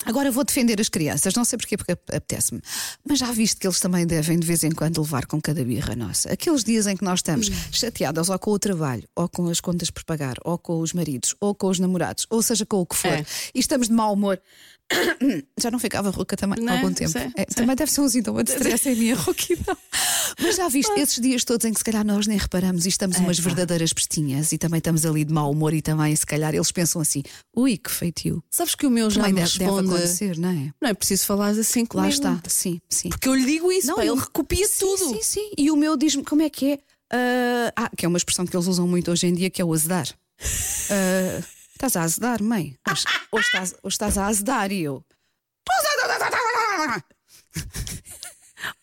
Agora 0.04 0.30
vou 0.30 0.44
defender 0.44 0.80
as 0.80 0.88
crianças, 0.88 1.34
não 1.34 1.44
sei 1.44 1.58
porquê, 1.58 1.76
porque 1.76 1.92
ap- 1.92 2.10
apetece-me. 2.14 2.60
Mas 3.06 3.18
já 3.18 3.30
viste 3.32 3.56
que 3.56 3.66
eles 3.66 3.80
também 3.80 4.06
devem 4.06 4.38
de 4.38 4.46
vez 4.46 4.62
em 4.64 4.70
quando 4.70 5.00
levar 5.00 5.26
com 5.26 5.40
cada 5.40 5.62
birra 5.64 5.94
nossa. 5.96 6.32
Aqueles 6.32 6.64
dias 6.64 6.86
em 6.86 6.96
que 6.96 7.04
nós 7.04 7.18
estamos 7.18 7.48
chateadas 7.72 8.28
ou 8.30 8.38
com 8.38 8.52
o 8.52 8.58
trabalho, 8.58 9.06
ou 9.14 9.28
com 9.28 9.48
as 9.48 9.60
contas 9.60 9.90
por 9.90 10.04
pagar, 10.04 10.36
ou 10.44 10.56
com 10.56 10.80
os 10.80 10.92
maridos, 10.92 11.34
ou 11.40 11.54
com 11.54 11.68
os 11.68 11.78
namorados, 11.78 12.26
ou 12.30 12.40
seja, 12.42 12.64
com 12.64 12.78
o 12.80 12.86
que 12.86 12.96
for, 12.96 13.08
É. 13.12 13.26
e 13.54 13.58
estamos 13.60 13.88
de 13.88 13.92
mau 13.94 14.12
humor. 14.14 14.40
Já 15.60 15.70
não 15.70 15.78
ficava 15.78 16.10
rouca 16.10 16.36
também 16.36 16.60
Não 16.62 16.72
há 16.72 16.76
é? 16.76 16.78
algum 16.80 16.92
tempo. 16.92 17.10
Sei, 17.10 17.30
É, 17.36 17.44
também 17.44 17.76
deve 17.76 17.90
ser 17.90 18.00
um 18.00 18.08
sintoma 18.08 18.42
de 18.42 18.52
stress 18.52 18.88
em 18.88 18.96
minha 18.96 19.14
rouquidão. 19.16 19.76
Mas 20.40 20.56
já 20.56 20.68
viste 20.68 20.92
esses 20.98 21.20
dias 21.20 21.44
todos 21.44 21.64
em 21.66 21.72
que 21.72 21.78
se 21.80 21.84
calhar 21.84 22.04
nós 22.04 22.26
nem 22.26 22.38
reparamos 22.38 22.86
e 22.86 22.88
estamos 22.88 23.18
umas 23.18 23.38
verdadeiras 23.38 23.92
bestinhas 23.92 24.52
e 24.52 24.58
também 24.58 24.78
estamos 24.78 25.04
ali 25.04 25.24
de 25.24 25.32
mau 25.32 25.50
humor 25.50 25.74
e 25.74 25.82
também 25.82 26.14
se 26.14 26.24
calhar 26.24 26.54
eles 26.54 26.70
pensam 26.72 27.00
assim: 27.02 27.22
ui, 27.56 27.76
que 27.76 27.90
feitio. 27.90 28.42
Sabes 28.50 28.74
que 28.74 28.86
o 28.86 28.90
meu 28.90 29.10
já 29.10 29.20
Também 29.22 29.34
me 29.34 29.40
deve, 29.40 29.58
deve 29.58 29.64
responde. 29.70 29.94
acontecer, 29.94 30.38
não 30.38 30.48
é? 30.50 30.72
Não 30.80 30.90
é 30.90 30.94
preciso 30.94 31.26
falar 31.26 31.48
assim 31.50 31.84
comigo. 31.84 32.08
Lá 32.08 32.08
está, 32.08 32.40
sim, 32.48 32.80
sim. 32.88 33.08
Porque 33.10 33.28
eu 33.28 33.34
lhe 33.34 33.44
digo 33.44 33.70
isso, 33.72 33.94
pá, 33.94 34.04
e 34.04 34.08
ele 34.08 34.18
recopia 34.20 34.66
sim, 34.66 34.78
tudo. 34.80 35.14
Sim, 35.14 35.22
sim. 35.22 35.50
E 35.58 35.70
o 35.70 35.76
meu 35.76 35.96
diz-me 35.96 36.24
como 36.24 36.42
é 36.42 36.48
que 36.50 36.72
é. 36.72 36.78
Ah, 37.12 37.72
ah, 37.76 37.90
que 37.96 38.04
é 38.04 38.08
uma 38.08 38.18
expressão 38.18 38.46
que 38.46 38.54
eles 38.56 38.66
usam 38.66 38.86
muito 38.86 39.10
hoje 39.10 39.26
em 39.26 39.34
dia, 39.34 39.50
que 39.50 39.60
é 39.60 39.64
o 39.64 39.72
azedar. 39.72 40.08
Ah, 40.90 41.42
estás 41.78 41.96
a 41.96 42.02
azedar, 42.02 42.42
mãe? 42.42 42.76
Ou, 42.86 42.94
ou 43.32 43.40
estás, 43.40 43.74
estás 43.86 44.18
a 44.18 44.26
azedar 44.26 44.72
e 44.72 44.82
eu. 44.82 45.04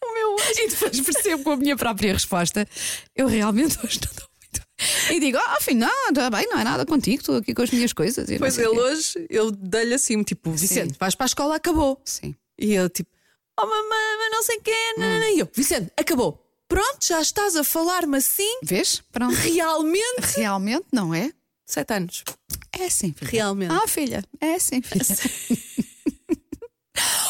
o 0.03 0.13
meu 0.13 0.35
E 0.57 0.69
depois 0.69 1.01
percebo 1.01 1.43
com 1.43 1.51
a 1.51 1.57
minha 1.57 1.75
própria 1.75 2.13
resposta. 2.13 2.67
Eu 3.13 3.27
realmente 3.27 3.77
hoje 3.83 3.99
não 4.01 4.09
estou 4.11 4.27
muito. 4.41 5.13
E 5.13 5.19
digo, 5.19 5.37
ah, 5.37 5.55
afinal, 5.57 5.91
está 6.09 6.29
bem, 6.29 6.47
não 6.47 6.59
é 6.59 6.63
nada 6.63 6.85
contigo, 6.85 7.19
estou 7.19 7.37
aqui 7.37 7.53
com 7.53 7.61
as 7.61 7.71
minhas 7.71 7.91
coisas. 7.91 8.27
Pois 8.39 8.57
ele 8.57 8.67
hoje, 8.67 9.25
eu 9.29 9.51
dei-lhe 9.51 9.93
assim, 9.93 10.23
tipo, 10.23 10.51
Vicente, 10.51 10.95
vais 10.97 11.15
para 11.15 11.25
a 11.25 11.27
escola, 11.27 11.55
acabou. 11.55 12.01
Sim. 12.05 12.33
E 12.57 12.73
ele 12.73 12.89
tipo, 12.89 13.09
oh 13.59 13.65
mamãe, 13.65 14.17
mas 14.19 14.31
não 14.31 14.43
sei 14.43 14.59
quê. 14.61 14.93
nanana. 14.97 15.29
E 15.31 15.39
eu, 15.39 15.49
Vicente, 15.53 15.91
acabou. 15.97 16.41
Pronto, 16.67 17.05
já 17.05 17.21
estás 17.21 17.55
a 17.55 17.63
falar-me 17.63 18.17
assim, 18.17 18.59
Vês? 18.63 19.03
Pronto. 19.11 19.35
realmente. 19.35 20.37
Realmente, 20.37 20.85
não 20.91 21.13
é? 21.13 21.31
Sete 21.65 21.93
anos. 21.93 22.23
É 22.79 22.89
sim, 22.89 23.13
filha. 23.13 23.31
Realmente. 23.31 23.71
Ah, 23.71 23.87
filha, 23.87 24.23
é 24.41 24.59
sim, 24.59 24.81
filha. 24.81 25.05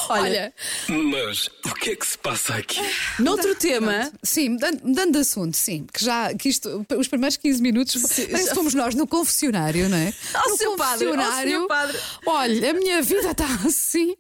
Olha, 0.08 0.54
Mas 0.88 1.50
o 1.66 1.74
que 1.74 1.92
é 1.92 1.96
que 1.96 2.06
se 2.06 2.18
passa 2.18 2.54
aqui? 2.56 2.80
noutro 3.18 3.56
tema, 3.56 4.12
Sim, 4.22 4.50
mudando, 4.50 5.14
de 5.14 5.20
assunto, 5.20 5.58
sim, 5.58 5.88
que 5.92 6.06
já 6.06 6.32
que 6.36 6.50
isto, 6.50 6.86
os 6.96 7.08
primeiros 7.08 7.38
15 7.38 7.62
minutos 7.62 8.00
Sim, 8.04 8.28
parece 8.28 8.54
fomos 8.54 8.76
nós 8.76 8.94
no 8.94 9.08
confessionário, 9.08 9.90
não 9.90 9.98
é? 9.98 10.14
Ó, 10.36 10.50
no 10.50 10.58
seu 10.58 10.76
padre, 10.76 11.08
ó, 11.08 11.32
senhor 11.42 11.68
padre. 11.68 12.00
Olha, 12.28 12.70
a 12.70 12.74
minha 12.74 13.02
vida 13.02 13.32
está 13.32 13.48
assim. 13.66 14.16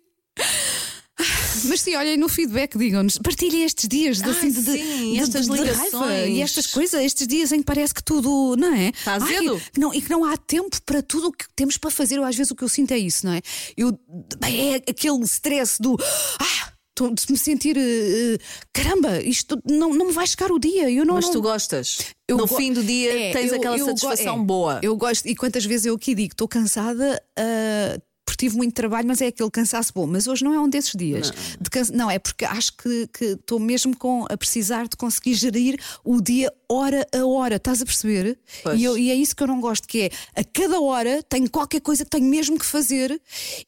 Mas 1.69 1.81
sim, 1.81 1.95
olhem 1.95 2.17
no 2.17 2.27
feedback, 2.27 2.77
digam-nos, 2.77 3.17
partilhem 3.17 3.63
estes 3.63 3.87
dias 3.87 4.17
de, 4.17 4.25
Ah, 4.25 4.31
assim, 4.31 4.51
de, 4.51 4.61
de- 4.61 4.71
sim, 4.71 5.13
de- 5.13 5.19
estas 5.19 5.45
de 5.45 5.51
raiva 5.51 5.71
ligações. 5.73 6.29
e 6.37 6.41
estas 6.41 6.67
coisas, 6.67 7.01
estes 7.03 7.25
dias 7.27 7.51
em 7.51 7.59
que 7.59 7.65
parece 7.65 7.93
que 7.93 8.03
tudo, 8.03 8.55
não 8.57 8.73
é? 8.73 8.89
Está 8.89 9.13
Ai, 9.13 9.17
azedo. 9.21 9.61
que 9.73 9.79
não, 9.79 9.93
e 9.93 10.01
que 10.01 10.09
não 10.09 10.25
há 10.25 10.35
tempo 10.35 10.77
para 10.85 11.01
tudo 11.01 11.27
o 11.27 11.31
que 11.31 11.45
temos 11.55 11.77
para 11.77 11.89
fazer. 11.89 12.17
Eu, 12.17 12.25
às 12.25 12.35
vezes 12.35 12.51
o 12.51 12.55
que 12.55 12.63
eu 12.63 12.69
sinto 12.69 12.91
é 12.91 12.97
isso, 12.97 13.25
não 13.25 13.33
é? 13.33 13.41
Eu, 13.77 13.97
é 14.43 14.75
aquele 14.91 15.23
stress 15.23 15.81
do. 15.81 15.95
Ah, 16.39 16.71
de 16.97 17.31
me 17.31 17.37
sentir. 17.37 17.75
eh, 17.77 18.37
caramba, 18.73 19.21
isto 19.21 19.61
não, 19.69 19.93
não 19.93 20.07
me 20.07 20.13
vai 20.13 20.25
chegar 20.27 20.49
o 20.51 20.57
dia. 20.59 20.89
Eu 20.89 21.05
não, 21.05 21.15
mas 21.15 21.25
não- 21.25 21.31
tu 21.33 21.41
gostas. 21.41 21.97
eu 22.27 22.37
no 22.37 22.47
go- 22.47 22.55
fim 22.55 22.71
do 22.71 22.81
dia 22.83 23.11
É, 23.29 23.33
tens 23.33 23.51
eu- 23.51 23.57
aquela 23.57 23.77
eu 23.77 23.85
go- 23.85 23.91
satisfação 23.97 24.35
é, 24.41 24.43
boa. 24.45 24.79
Eu 24.81 24.95
gosto, 24.95 25.25
e 25.27 25.35
quantas 25.35 25.65
vezes 25.65 25.85
eu 25.87 25.95
aqui 25.95 26.13
digo, 26.15 26.33
estou 26.33 26.47
cansada. 26.47 27.21
ah, 27.37 27.99
porque 28.25 28.45
tive 28.47 28.57
muito 28.57 28.73
trabalho, 28.73 29.07
mas 29.07 29.21
é 29.21 29.27
aquele 29.27 29.51
cansaço 29.51 29.91
bom. 29.93 30.07
Mas 30.07 30.25
hoje 30.27 30.43
não 30.43 30.53
é 30.53 30.59
um 30.59 30.67
desses 30.67 30.93
dias. 30.95 31.31
De 31.61 31.69
cansa- 31.69 31.93
não, 31.93 32.09
é 32.09 32.17
porque 32.17 32.43
acho 32.43 32.75
que 32.75 33.07
que 33.13 33.25
estou 33.25 33.59
mesmo 33.59 33.95
com, 33.95 34.25
a 34.29 34.35
precisar 34.35 34.87
de 34.87 34.95
conseguir 34.97 35.35
gerir 35.35 35.79
o 36.03 36.19
dia 36.21 36.51
hora 36.69 37.05
a 37.13 37.25
hora. 37.25 37.55
Estás 37.57 37.81
a 37.81 37.85
perceber? 37.85 38.37
E, 38.75 38.83
eu- 38.83 38.97
e 38.97 39.11
é 39.11 39.15
isso 39.15 39.35
que 39.35 39.43
eu 39.43 39.47
não 39.47 39.59
gosto, 39.61 39.87
que 39.87 40.01
é 40.01 40.09
a 40.35 40.43
cada 40.43 40.79
hora 40.79 41.21
tenho 41.23 41.49
qualquer 41.49 41.81
coisa 41.81 42.03
que 42.03 42.09
tenho 42.09 42.25
mesmo 42.25 42.57
que 42.59 42.65
fazer 42.65 43.19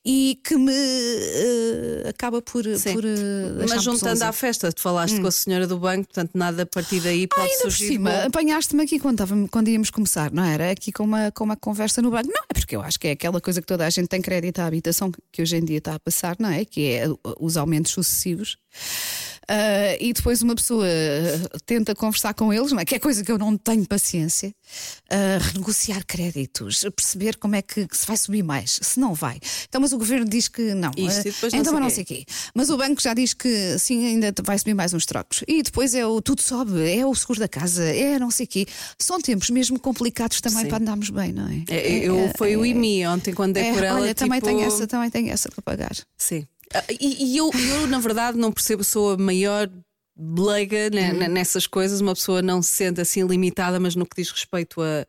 e 0.05 0.39
que 0.43 0.55
me 0.57 0.71
ah, 0.71 2.09
acaba 2.09 2.41
por, 2.41 2.63
por 2.63 2.67
ah, 3.05 3.57
deixar 3.57 3.75
Mas 3.75 3.83
juntando 3.83 4.23
à 4.23 4.31
festa, 4.31 4.71
tu 4.71 4.81
falaste 4.81 5.19
com 5.19 5.27
a 5.27 5.31
senhora 5.31 5.67
do 5.67 5.77
banco, 5.77 6.05
portanto 6.07 6.31
nada 6.35 6.63
a 6.63 6.65
partir 6.65 6.99
daí 7.01 7.27
pode 7.27 7.41
Hum. 7.47 7.49
Ainda 7.49 7.63
por 7.63 7.71
surgir. 7.71 7.87
cima, 7.93 8.11
bom. 8.11 8.27
apanhaste-me 8.27 8.83
aqui 8.83 8.99
quando, 8.99 9.15
estávamos- 9.15 9.49
quando 9.49 9.67
íamos 9.69 9.89
começar, 9.89 10.31
não 10.31 10.43
era? 10.43 10.71
Aqui 10.71 10.91
com 10.91 11.03
uma, 11.03 11.31
com 11.31 11.43
uma 11.43 11.55
conversa 11.55 12.01
no 12.01 12.11
banco. 12.11 12.27
Não, 12.27 12.43
é 12.49 12.53
porque 12.53 12.75
eu 12.75 12.81
acho 12.81 12.99
que 12.99 13.07
é 13.07 13.11
aquela 13.11 13.39
coisa 13.39 13.61
que 13.61 13.67
toda 13.67 13.85
a 13.85 13.89
gente 13.89 14.07
tem 14.07 14.21
crédito 14.21 14.59
à 14.59 14.65
habitação 14.65 15.11
que 15.31 15.41
hoje 15.41 15.55
em 15.55 15.63
dia 15.63 15.77
está 15.77 15.95
a 15.95 15.99
passar, 15.99 16.35
não 16.39 16.49
é? 16.49 16.65
Que 16.65 16.91
é 16.93 17.09
uh, 17.09 17.17
os 17.39 17.55
aumentos 17.57 17.91
sucessivos. 17.91 18.57
Ah, 19.49 19.95
e 19.99 20.11
depois 20.11 20.41
uma 20.41 20.55
pessoa 20.55 20.85
uh, 20.85 21.59
tenta 21.65 21.95
conversar 21.95 22.33
com 22.33 22.51
eles, 22.53 22.71
não 22.71 22.79
é? 22.79 22.85
Que 22.85 22.95
é 22.95 22.99
coisa 22.99 23.23
que 23.23 23.31
eu 23.31 23.37
não 23.37 23.57
tenho 23.57 23.85
paciência. 23.87 24.53
Ah, 25.09 25.37
renegociar 25.39 26.05
créditos, 26.05 26.85
perceber 26.95 27.37
como 27.37 27.55
é 27.55 27.61
que, 27.61 27.87
que 27.87 27.97
se 27.97 28.05
vai 28.05 28.17
subir 28.17 28.43
mais, 28.43 28.79
se 28.81 28.99
não 28.99 29.13
vai. 29.13 29.39
Então, 29.67 29.79
mas 29.79 29.93
o 29.93 29.97
governo 29.97 30.25
diz 30.25 30.47
que 30.49 30.73
não. 30.73 30.91
Isto 30.97 31.27
Ah, 31.27 31.47
então, 31.47 31.49
sei 31.49 31.71
mas 31.73 31.81
não 31.81 31.89
sei 31.89 32.03
quê. 32.03 32.25
quê. 32.25 32.33
Mas 32.53 32.69
o 32.69 32.77
banco 32.77 33.01
já 33.01 33.13
diz 33.13 33.33
que 33.33 33.79
sim, 33.79 34.05
ainda 34.05 34.33
vai 34.43 34.59
subir 34.59 34.73
mais 34.73 34.93
uns 34.93 35.05
trocos. 35.05 35.43
E 35.47 35.63
depois 35.63 35.95
é 35.95 36.05
o 36.05 36.21
tudo 36.21 36.41
sobe, 36.41 36.89
é 36.91 37.05
o 37.05 37.15
seguro 37.15 37.39
da 37.39 37.47
casa, 37.47 37.83
é 37.83 38.19
não 38.19 38.29
sei 38.29 38.45
quê. 38.45 38.65
São 38.99 39.21
tempos 39.21 39.49
mesmo 39.49 39.79
complicados 39.79 40.41
também 40.41 40.63
Sim. 40.63 40.67
para 40.67 40.77
andarmos 40.79 41.09
bem, 41.09 41.31
não 41.31 41.47
é? 41.47 41.63
É, 41.69 41.99
eu, 41.99 42.31
foi 42.37 42.57
o 42.57 42.65
IMI 42.65 43.07
ontem 43.07 43.33
quando 43.33 43.53
dei 43.53 43.63
É, 43.67 43.73
por 43.73 43.83
ela. 43.83 44.01
olha, 44.01 44.13
também 44.15 44.39
tipo... 44.39 44.51
tenho 44.51 44.61
essa, 44.67 44.85
também 44.87 45.09
tenho 45.09 45.29
essa 45.31 45.49
para 45.49 45.61
pagar. 45.61 45.95
Sim. 46.17 46.45
Ah, 46.73 46.83
E, 46.89 47.33
e 47.33 47.37
eu, 47.37 47.49
eu, 47.53 47.87
na 47.87 47.99
verdade, 47.99 48.37
não 48.37 48.51
percebo, 48.51 48.83
sou 48.83 49.11
a 49.13 49.17
maior 49.17 49.69
leiga 50.19 50.89
Uhum. 50.91 51.13
ne- 51.19 51.27
nessas 51.27 51.67
coisas. 51.67 52.01
Uma 52.01 52.13
pessoa 52.15 52.41
não 52.41 52.61
se 52.61 52.71
sente 52.71 52.99
assim 52.99 53.25
limitada, 53.25 53.79
mas 53.79 53.95
no 53.95 54.05
que 54.05 54.21
diz 54.21 54.31
respeito 54.31 54.81
a, 54.81 55.05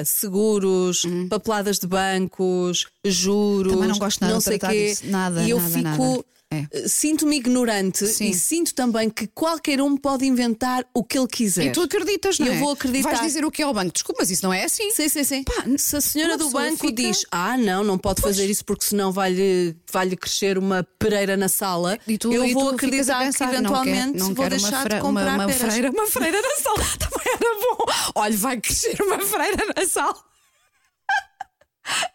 a 0.00 0.04
seguros, 0.04 1.02
papeladas 1.28 1.78
de 1.78 1.86
bancos, 1.86 2.86
juros. 3.04 3.70
Uhum. 3.72 3.78
Também 3.78 3.88
não 3.90 3.98
gosto 3.98 4.20
nada 4.20 4.32
não 4.32 4.40
sei 4.40 4.58
quê. 4.58 4.88
disso. 4.88 5.06
Nada, 5.06 5.42
E 5.42 5.50
eu 5.50 5.58
nada, 5.58 5.70
fico. 5.70 5.82
nada. 5.82 6.24
É. 6.56 6.68
eh, 6.72 6.88
Sinto-me 6.88 7.36
ignorante 7.36 8.06
Sim. 8.06 8.30
e 8.30 8.34
sinto 8.34 8.74
também 8.74 9.08
que 9.10 9.26
qualquer 9.26 9.80
um 9.80 9.96
pode 9.96 10.24
inventar 10.26 10.84
o 10.94 11.02
que 11.04 11.18
ele 11.18 11.28
quiser. 11.28 11.66
E 11.66 11.72
tu 11.72 11.82
acreditas, 11.82 12.38
não 12.38 12.46
Eu 12.46 12.54
é? 12.54 12.58
vou 12.58 12.70
acreditar. 12.72 13.10
Vais 13.10 13.20
dizer 13.22 13.44
o 13.44 13.50
que 13.50 13.62
é 13.62 13.66
o 13.66 13.72
banco. 13.74 13.92
Desculpa, 13.92 14.20
mas 14.22 14.30
isso 14.30 14.44
não 14.44 14.52
é 14.52 14.64
assim. 14.64 14.90
Sim, 14.90 15.08
sim, 15.08 15.24
sim. 15.24 15.44
Pá, 15.44 15.64
Se 15.78 15.96
a 15.96 16.00
senhora 16.00 16.36
do 16.36 16.50
banco 16.50 16.78
fica- 16.78 17.02
diz 17.02 17.24
Ah, 17.30 17.56
não, 17.56 17.84
não 17.84 17.98
pode 17.98 18.20
fazer 18.22 18.46
isso 18.48 18.64
porque 18.64 18.84
senão 18.84 19.12
vai-lhe 19.12 19.76
vai 19.92 20.08
crescer 20.16 20.58
uma 20.58 20.82
pereira 20.98 21.36
na 21.36 21.48
sala, 21.48 21.98
E 22.06 22.18
tu, 22.18 22.32
eu 22.32 22.44
e 22.44 22.52
vou 22.54 22.70
acreditar 22.70 23.20
pensar, 23.24 23.48
que 23.48 23.54
eventualmente 23.54 23.98
não 23.98 24.12
quero, 24.12 24.18
não 24.28 24.34
vou 24.34 24.48
deixar 24.48 24.86
uma, 24.86 24.88
de 24.88 25.00
comprar 25.00 25.34
uma, 25.34 25.46
uma 25.46 25.52
freira, 25.52 25.90
uma 25.90 26.06
freira 26.06 26.40
na 26.42 26.56
sala. 26.56 26.84
Também 26.98 27.32
era 27.32 27.60
bom. 27.60 27.84
Olha, 28.14 28.36
vai 28.36 28.60
crescer 28.60 28.96
uma 29.02 29.18
freira 29.20 29.66
na 29.76 29.86
sala. 29.86 30.16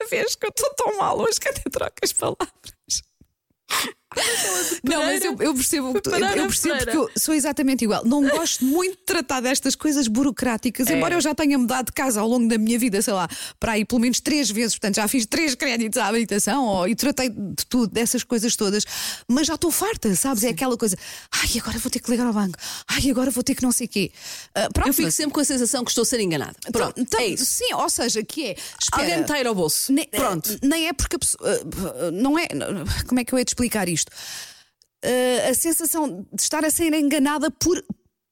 Vês 0.09 0.35
que 0.35 0.45
eu 0.45 0.49
estou 0.49 0.69
tão 0.75 0.97
mal 0.97 1.17
hoje 1.19 1.39
que 1.39 1.47
até 1.47 1.61
troco 1.69 1.95
as 2.03 2.11
palavras. 2.13 2.49
Não, 4.83 5.03
mas 5.05 5.23
eu, 5.23 5.35
eu 5.39 5.53
percebo, 5.53 5.87
o 5.91 5.97
eu, 5.97 6.01
percebo 6.47 6.77
porque 6.77 6.97
eu 6.97 7.09
sou 7.17 7.33
exatamente 7.33 7.83
igual. 7.85 8.03
Não 8.05 8.21
gosto 8.27 8.65
muito 8.65 8.97
de 8.97 9.03
tratar 9.05 9.39
destas 9.41 9.75
coisas 9.75 10.07
burocráticas, 10.07 10.87
É. 10.87 10.97
embora 10.97 11.13
eu 11.15 11.21
já 11.21 11.33
tenha 11.33 11.57
mudado 11.57 11.85
de 11.87 11.91
casa 11.93 12.19
ao 12.19 12.27
longo 12.27 12.47
da 12.47 12.57
minha 12.57 12.77
vida, 12.77 13.01
sei 13.01 13.13
lá, 13.13 13.27
para 13.59 13.73
aí 13.73 13.85
pelo 13.85 14.01
menos 14.01 14.19
três 14.19 14.49
vezes, 14.51 14.75
portanto 14.75 14.95
já 14.95 15.07
fiz 15.07 15.25
três 15.25 15.55
créditos 15.55 15.97
à 15.97 16.07
habilitação 16.07 16.87
e 16.87 16.95
tratei 16.95 17.29
de 17.29 17.65
tudo, 17.69 17.91
dessas 17.91 18.23
coisas 18.23 18.55
todas, 18.55 18.85
mas 19.27 19.47
já 19.47 19.55
estou 19.55 19.71
farta, 19.71 20.13
sabes? 20.15 20.43
É 20.43 20.49
aquela 20.49 20.77
coisa, 20.77 20.97
ai, 21.31 21.49
agora 21.59 21.79
vou 21.79 21.89
ter 21.89 21.99
que 21.99 22.11
ligar 22.11 22.27
ao 22.27 22.33
banco, 22.33 22.57
ai, 22.87 23.09
agora 23.09 23.31
vou 23.31 23.43
ter 23.43 23.55
que 23.55 23.63
não 23.63 23.71
sei 23.71 23.87
quê. 23.87 24.11
Ah, 24.53 24.67
pronto, 24.73 24.89
Eu 24.89 24.93
fico 24.93 25.05
mas- 25.07 25.15
sempre 25.15 25.33
com 25.33 25.39
a 25.39 25.45
sensação 25.45 25.83
que 25.85 25.91
estou 25.91 26.01
a 26.01 26.05
ser 26.05 26.19
enganada. 26.19 26.55
Pronto, 26.71 26.99
então, 26.99 27.19
é 27.19 27.27
isso. 27.27 27.45
Sim, 27.45 27.73
ou 27.73 27.89
seja, 27.89 28.23
que 28.23 28.45
é. 28.47 28.55
espera, 28.81 29.03
Alguém 29.03 29.41
me 29.41 29.47
ao 29.47 29.55
bolso. 29.55 29.91
nem, 29.93 30.05
Pronto. 30.07 30.57
Nem 30.61 30.87
é 30.87 30.93
porque 30.93 31.15
a 31.15 31.19
pessoa. 31.19 31.41
uh, 31.61 32.11
Não 32.11 32.37
é. 32.37 32.47
Como 33.07 33.19
é 33.19 33.23
que 33.23 33.33
eu 33.33 33.39
ia 33.39 33.45
te 33.45 33.49
explicar 33.49 33.87
isto? 33.87 34.00
Uh, 35.03 35.49
a 35.49 35.53
sensação 35.53 36.27
de 36.31 36.41
estar 36.41 36.63
a 36.63 36.69
ser 36.69 36.93
enganada 36.93 37.49
por 37.49 37.83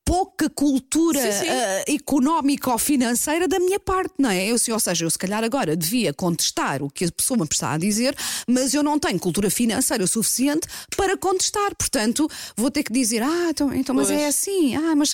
pouca 0.09 0.49
cultura 0.49 1.19
uh, 1.19 1.93
económica 1.93 2.71
ou 2.71 2.79
financeira 2.79 3.47
da 3.47 3.59
minha 3.59 3.79
parte, 3.79 4.15
não 4.17 4.31
é? 4.31 4.47
Eu, 4.47 4.57
ou 4.73 4.79
seja, 4.79 5.05
eu 5.05 5.09
se 5.11 5.19
calhar 5.19 5.43
agora 5.43 5.75
devia 5.75 6.11
contestar 6.11 6.81
o 6.81 6.89
que 6.89 7.05
a 7.05 7.11
pessoa 7.11 7.37
me 7.37 7.43
está 7.43 7.73
a 7.73 7.77
dizer, 7.77 8.15
mas 8.47 8.73
eu 8.73 8.81
não 8.81 8.97
tenho 8.97 9.19
cultura 9.19 9.51
financeira 9.51 10.03
o 10.03 10.07
suficiente 10.07 10.67
para 10.97 11.15
contestar. 11.15 11.75
Portanto, 11.75 12.27
vou 12.57 12.71
ter 12.71 12.81
que 12.81 12.91
dizer, 12.91 13.21
ah, 13.21 13.49
então, 13.51 13.71
então 13.71 13.93
mas 13.93 14.09
é 14.09 14.25
assim, 14.25 14.75
ah, 14.75 14.95
mas, 14.95 15.13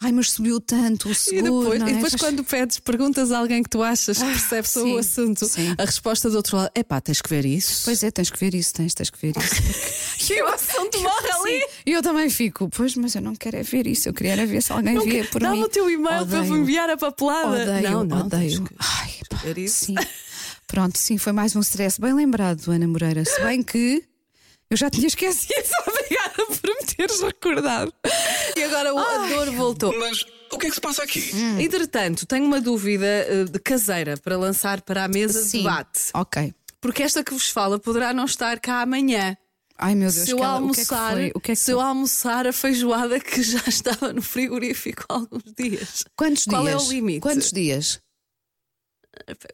ai, 0.00 0.10
mas 0.10 0.32
subiu 0.32 0.60
tanto 0.60 1.10
o 1.10 1.12
E 1.12 1.14
seguro. 1.14 1.60
depois, 1.60 1.78
não 1.80 1.86
e 1.86 1.90
é? 1.92 1.94
depois 1.94 2.16
quando 2.16 2.42
pedes, 2.42 2.80
perguntas 2.80 3.30
a 3.30 3.38
alguém 3.38 3.62
que 3.62 3.70
tu 3.70 3.80
achas 3.80 4.18
que 4.18 4.24
percebe 4.24 4.68
sobre 4.68 4.88
sim, 4.90 4.96
o 4.96 4.98
assunto, 4.98 5.46
sim. 5.46 5.72
a 5.78 5.84
resposta 5.84 6.28
do 6.28 6.36
outro 6.36 6.56
lado 6.56 6.70
é 6.74 6.82
pá, 6.82 7.00
tens 7.00 7.22
que 7.22 7.28
ver 7.28 7.44
isso. 7.44 7.82
Pois 7.84 8.02
é, 8.02 8.10
tens 8.10 8.28
que 8.28 8.40
ver 8.40 8.56
isso, 8.56 8.74
tens, 8.74 8.92
tens 8.92 9.08
que 9.08 9.18
ver 9.20 9.34
isso. 9.36 10.02
E 10.32 10.40
o 10.40 10.46
assunto 10.46 11.00
morre 11.00 11.30
ali. 11.30 11.60
Sim, 11.60 11.66
E 11.86 11.92
eu 11.92 12.02
também 12.02 12.30
fico, 12.30 12.68
pois, 12.68 12.94
mas 12.94 13.14
eu 13.14 13.20
não 13.20 13.34
quero 13.34 13.56
é 13.56 13.62
ver 13.62 13.86
isso, 13.86 14.08
eu 14.08 14.14
queria 14.14 14.31
era 14.32 14.46
ver 14.46 14.62
se 14.62 14.72
alguém 14.72 14.94
Não 14.94 15.04
via 15.04 15.22
quer- 15.22 15.30
por 15.30 15.40
Dá-me 15.42 15.56
mim. 15.58 15.62
o 15.64 15.68
teu 15.68 15.88
e-mail 15.90 16.26
para 16.26 16.36
eu 16.38 16.42
Odeio. 16.42 16.56
enviar 16.56 16.90
a 16.90 16.96
papelada. 16.96 17.62
Odeio, 17.62 17.90
não, 17.90 18.04
não, 18.04 18.20
odeio. 18.26 18.64
que- 18.64 18.74
Ai, 18.78 19.10
pá, 19.28 19.36
ver 19.38 19.58
isso. 19.58 19.84
sim. 19.86 19.94
Pronto, 20.66 20.98
sim, 20.98 21.18
foi 21.18 21.32
mais 21.32 21.54
um 21.54 21.60
stress 21.60 22.00
bem 22.00 22.14
lembrado, 22.14 22.70
Ana 22.70 22.86
Moreira. 22.88 23.24
Se 23.24 23.40
bem 23.42 23.62
que 23.62 24.02
eu 24.70 24.76
já 24.76 24.88
tinha 24.88 25.06
esquecido, 25.06 25.52
obrigada 25.86 26.46
por 26.46 26.70
me 26.70 26.86
teres 26.96 27.20
recordado. 27.20 27.92
E 28.56 28.62
agora 28.62 28.94
o- 28.94 28.98
a 28.98 29.28
dor 29.28 29.50
voltou. 29.52 29.98
Mas 29.98 30.22
o 30.50 30.58
que 30.58 30.66
é 30.66 30.68
que 30.70 30.74
se 30.74 30.80
passa 30.80 31.02
aqui? 31.02 31.30
Entretanto, 31.60 32.24
tenho 32.26 32.44
uma 32.46 32.60
dúvida 32.60 33.04
eh, 33.06 33.44
de 33.44 33.58
caseira 33.58 34.16
para 34.16 34.36
lançar 34.38 34.80
para 34.80 35.04
a 35.04 35.08
mesa 35.08 35.42
de 35.42 35.48
Sim. 35.48 35.58
debate. 35.58 36.08
Ok. 36.14 36.54
Porque 36.80 37.02
esta 37.02 37.22
que 37.22 37.32
vos 37.32 37.48
fala 37.50 37.78
poderá 37.78 38.12
não 38.14 38.24
estar 38.24 38.58
cá 38.58 38.80
amanhã. 38.82 39.36
Ai 39.78 39.94
meu 39.94 40.10
Deus, 40.12 40.24
se 40.24 40.30
eu 40.30 40.38
ela- 40.38 40.60
o 40.60 40.70
que 40.72 40.80
é 40.80 40.84
que 40.84 40.92
almoçar, 40.94 41.12
foi? 41.12 41.32
O 41.34 41.40
que 41.40 41.52
é 41.52 41.54
que 41.54 41.60
se 41.60 41.70
eu 41.72 41.78
foi? 41.78 41.86
almoçar 41.86 42.46
a 42.46 42.52
feijoada 42.52 43.18
que 43.20 43.42
já 43.42 43.60
estava 43.66 44.12
no 44.12 44.22
frigorífico 44.22 45.04
há 45.08 45.14
alguns 45.14 45.42
dias. 45.58 46.04
Quantos 46.16 46.44
Qual 46.44 46.62
dias? 46.62 46.82
é 46.82 46.86
o 46.86 46.90
limite? 46.90 47.20
Quantos 47.20 47.50
dias? 47.50 48.00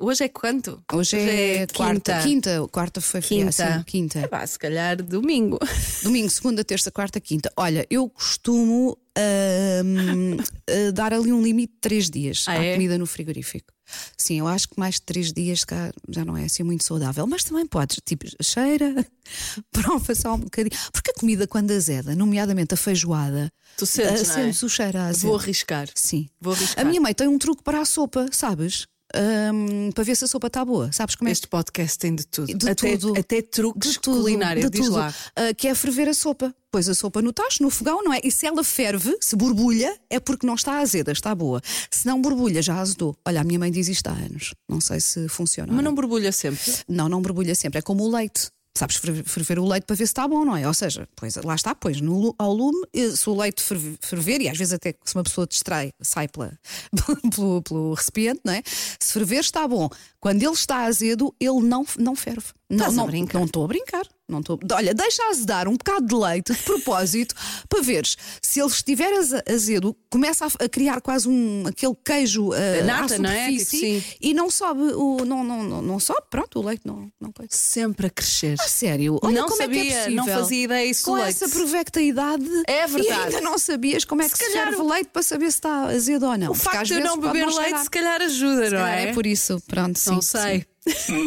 Hoje 0.01 0.25
é 0.25 0.29
quanto? 0.29 0.83
Hoje, 0.93 1.17
é, 1.17 1.67
quarta. 1.67 2.21
quinta. 2.23 2.23
Quinta, 2.23 2.69
quarta 2.71 3.01
foi 3.01 3.21
Quinta. 3.21 3.53
sim, 3.53 3.83
quinta. 3.87 4.19
É 4.21 4.27
pá, 4.27 4.47
se 4.47 4.59
calhar 4.59 4.97
domingo. 5.03 5.59
Domingo, 6.03 6.31
segunda, 6.31 6.65
terça, 6.65 6.91
quarta, 6.91 7.21
quinta. 7.21 7.53
Olha, 7.57 7.87
eu 7.91 8.09
costumo 8.09 8.97
ah, 9.17 9.83
dar 10.95 11.13
ali 11.13 11.33
um 11.33 11.43
limite 11.43 11.73
de 11.75 11.79
três 11.81 12.09
dias 12.11 12.45
Ah, 12.47 12.53
à 12.53 12.65
é? 12.65 12.73
comida 12.75 12.97
no 12.99 13.07
frigorífico. 13.07 13.73
Sim, 14.19 14.39
eu 14.41 14.47
acho 14.47 14.69
que 14.69 14.79
mais 14.79 14.97
de 14.97 15.03
três 15.03 15.33
dias 15.33 15.63
já 16.11 16.23
não 16.25 16.37
é 16.37 16.45
assim 16.45 16.63
muito 16.63 16.85
saudável, 16.85 17.27
mas 17.27 17.43
também 17.43 17.67
podes, 17.67 17.99
tipo, 18.05 18.27
cheira, 18.43 18.95
prova 19.73 20.15
só 20.15 20.35
um 20.35 20.41
bocadinho. 20.41 20.77
Porque 20.93 21.11
a 21.11 21.15
comida, 21.15 21.47
quando 21.47 21.71
azeda, 21.71 22.15
nomeadamente 22.15 22.75
a 22.75 22.77
feijoada, 22.77 23.51
Tu 23.79 23.87
sentes, 23.87 24.29
não 24.29 24.37
é? 24.39 24.49
o 24.51 24.69
cheiro 24.69 24.99
a 24.99 25.07
azedo. 25.07 25.29
Vou 25.29 25.37
arriscar. 25.39 25.89
Sim. 25.95 26.29
Vou 26.41 26.53
arriscar. 26.53 26.85
A 26.85 26.89
minha 26.89 27.01
mãe 27.01 27.15
tem 27.15 27.29
um 27.29 27.39
truque 27.39 27.63
para 27.63 27.81
a 27.81 27.85
sopa, 27.87 28.29
sabes? 28.31 28.87
Ahm, 29.15 29.91
para 29.95 30.05
ver 30.05 30.17
se 30.17 30.25
a 30.25 30.29
sopa 30.29 30.49
está 30.49 30.65
boa. 30.65 30.91
Sabes 30.93 31.15
como 31.15 31.29
é 31.29 31.33
Este 31.33 31.49
podcast 31.49 31.99
tem 31.99 32.15
de 32.15 32.27
tudo. 32.27 32.57
de 32.57 32.69
até, 32.69 32.97
tudo. 32.97 33.19
até 33.19 33.41
truques 33.43 33.93
de 33.93 34.01
tudo, 34.01 34.21
culinários. 34.21 34.65
de 34.67 34.71
Diz 34.79 34.87
tudo. 34.87 34.97
lá. 34.99 35.15
Ah, 35.35 35.55
que 35.55 35.67
é 35.69 35.75
ferver 35.75 36.09
a 36.09 36.15
sopa. 36.15 36.55
Pões 36.71 36.89
a 36.89 36.95
sopa 36.95 37.23
no 37.23 37.33
tacho, 37.33 37.63
no 37.63 37.71
fogão, 37.71 38.03
não 38.05 38.13
é? 38.13 38.21
E 38.23 38.31
se 38.31 38.47
ela 38.47 38.63
ferve, 38.63 39.17
se 39.23 39.35
borbulha, 39.35 39.99
é 40.11 40.21
porque 40.21 40.47
não 40.47 40.55
está 40.55 40.79
azeda, 40.81 41.11
está 41.13 41.35
boa. 41.35 41.63
Se 41.91 42.07
não 42.07 42.21
borbulha, 42.21 42.61
já 42.61 42.79
azedou. 42.79 43.17
Olha, 43.27 43.41
a 43.41 43.45
minha 43.45 43.59
mãe 43.59 43.71
diz 43.73 43.89
isto 43.89 44.07
há 44.09 44.13
anos. 44.13 44.53
Não 44.69 44.79
sei 44.81 45.01
se 45.01 45.27
funciona. 45.29 45.73
Mas 45.73 45.83
não 45.83 45.95
borbulha 45.95 46.31
sempre. 46.31 46.61
não, 46.87 47.09
não 47.09 47.23
borbulha 47.23 47.55
sempre. 47.55 47.79
É 47.79 47.83
como 47.83 48.05
o 48.05 48.11
leite. 48.15 48.51
Sabes 48.77 48.97
ferver, 48.97 49.59
o 49.59 49.67
leite 49.67 49.85
para 49.85 49.97
ver 49.97 50.07
se 50.07 50.11
está 50.11 50.29
bom, 50.29 50.45
não 50.45 50.57
é? 50.57 50.67
Ou 50.67 50.75
seja, 50.75 51.09
pois, 51.17 51.35
lá 51.37 51.55
está, 51.55 51.75
pois 51.75 52.01
no, 52.01 52.35
ao 52.39 52.53
lume, 52.53 52.87
se 53.15 53.29
o 53.29 53.35
leite 53.35 53.63
ferver, 53.63 53.99
ferver, 54.01 54.41
e 54.41 54.49
às 54.49 54.57
vezes 54.57 54.73
até 54.73 54.95
se 55.05 55.15
uma 55.15 55.25
pessoa 55.25 55.47
distrai, 55.47 55.91
sai 56.01 56.29
pela, 56.29 56.57
pelo, 57.35 57.63
pelo 57.63 57.95
recipiente, 57.95 58.41
não 58.45 58.53
é? 58.53 58.63
Se 59.01 59.13
ferver 59.13 59.41
está 59.41 59.67
bom. 59.67 59.89
Quando 60.21 60.43
ele 60.43 60.53
está 60.53 60.85
azedo, 60.85 61.35
ele 61.41 61.61
não, 61.61 61.85
não 61.99 62.15
ferve. 62.15 62.58
Não, 62.71 62.93
não, 62.93 63.07
não 63.07 63.45
estou 63.45 63.65
a 63.65 63.67
brincar. 63.69 64.07
Não 64.29 64.41
estou... 64.41 64.59
Olha, 64.73 64.93
deixa 64.93 65.23
azedar 65.31 65.67
um 65.69 65.73
bocado 65.73 66.07
de 66.07 66.15
leite 66.15 66.53
de 66.53 66.59
propósito 66.63 67.35
para 67.67 67.81
veres 67.81 68.15
se 68.43 68.61
ele 68.61 68.69
estiver 68.69 69.11
aze- 69.15 69.43
azedo, 69.51 69.97
começa 70.11 70.45
a, 70.47 70.69
criar 70.69 71.01
quase 71.01 71.27
um 71.27 71.65
aquele 71.67 71.95
queijo 72.05 72.53
ah, 72.53 72.85
nata, 72.85 73.15
à 73.15 73.19
não 73.19 73.31
é? 73.31 73.47
Tipo, 73.49 73.61
superfície 73.65 74.01
sim. 74.03 74.17
e 74.21 74.35
não 74.35 74.51
sobe 74.51 74.83
o 74.83 75.25
não, 75.25 75.43
não, 75.43 75.63
não, 75.65 75.81
não 75.81 75.99
sobe, 75.99 76.25
pronto, 76.29 76.59
o 76.61 76.63
leite 76.63 76.83
não, 76.85 77.11
não 77.19 77.33
coisa. 77.33 77.49
Sempre 77.55 78.09
a 78.09 78.11
crescer. 78.11 78.57
A 78.61 78.69
sério, 78.69 79.19
olha 79.23 79.41
Não 79.41 79.49
como 79.49 79.63
é 79.63 79.67
que 79.69 79.73
é 79.73 79.77
sabia, 79.79 79.97
possível. 79.97 80.17
não 80.17 80.27
fazia 80.27 80.65
ideia 80.65 80.85
isso 80.91 81.05
Com 81.07 81.13
leite. 81.15 81.29
essa 81.31 81.49
provecta 81.49 82.01
idade 82.03 82.45
É 82.67 82.85
e 82.85 82.87
verdade. 82.87 83.13
ainda 83.35 83.41
não 83.41 83.57
sabias 83.59 84.05
como 84.05 84.21
é 84.21 84.29
que 84.29 84.37
se, 84.37 84.45
Se 84.45 84.53
serve 84.53 84.83
leite 84.83 85.09
para 85.11 85.23
saber 85.23 85.51
se 85.51 85.57
está 85.57 85.85
azedo 85.87 86.27
ou 86.27 86.37
não. 86.37 86.49
O 86.53 86.55
Porque 86.55 86.65
facto 86.77 86.87
de 86.89 86.95
eu 86.95 87.01
não 87.01 87.17
beber 87.19 87.47
leite, 87.47 87.79
se 87.81 87.89
calhar 87.91 88.21
ajuda, 88.21 88.67
Se 88.69 88.75
não 88.75 88.87
é? 88.87 89.05
é 89.09 89.13
por 89.15 89.27
isso, 89.27 89.59
pronto, 89.67 89.99
Não 90.07 90.21
sim, 90.21 90.29
sei. 90.39 90.67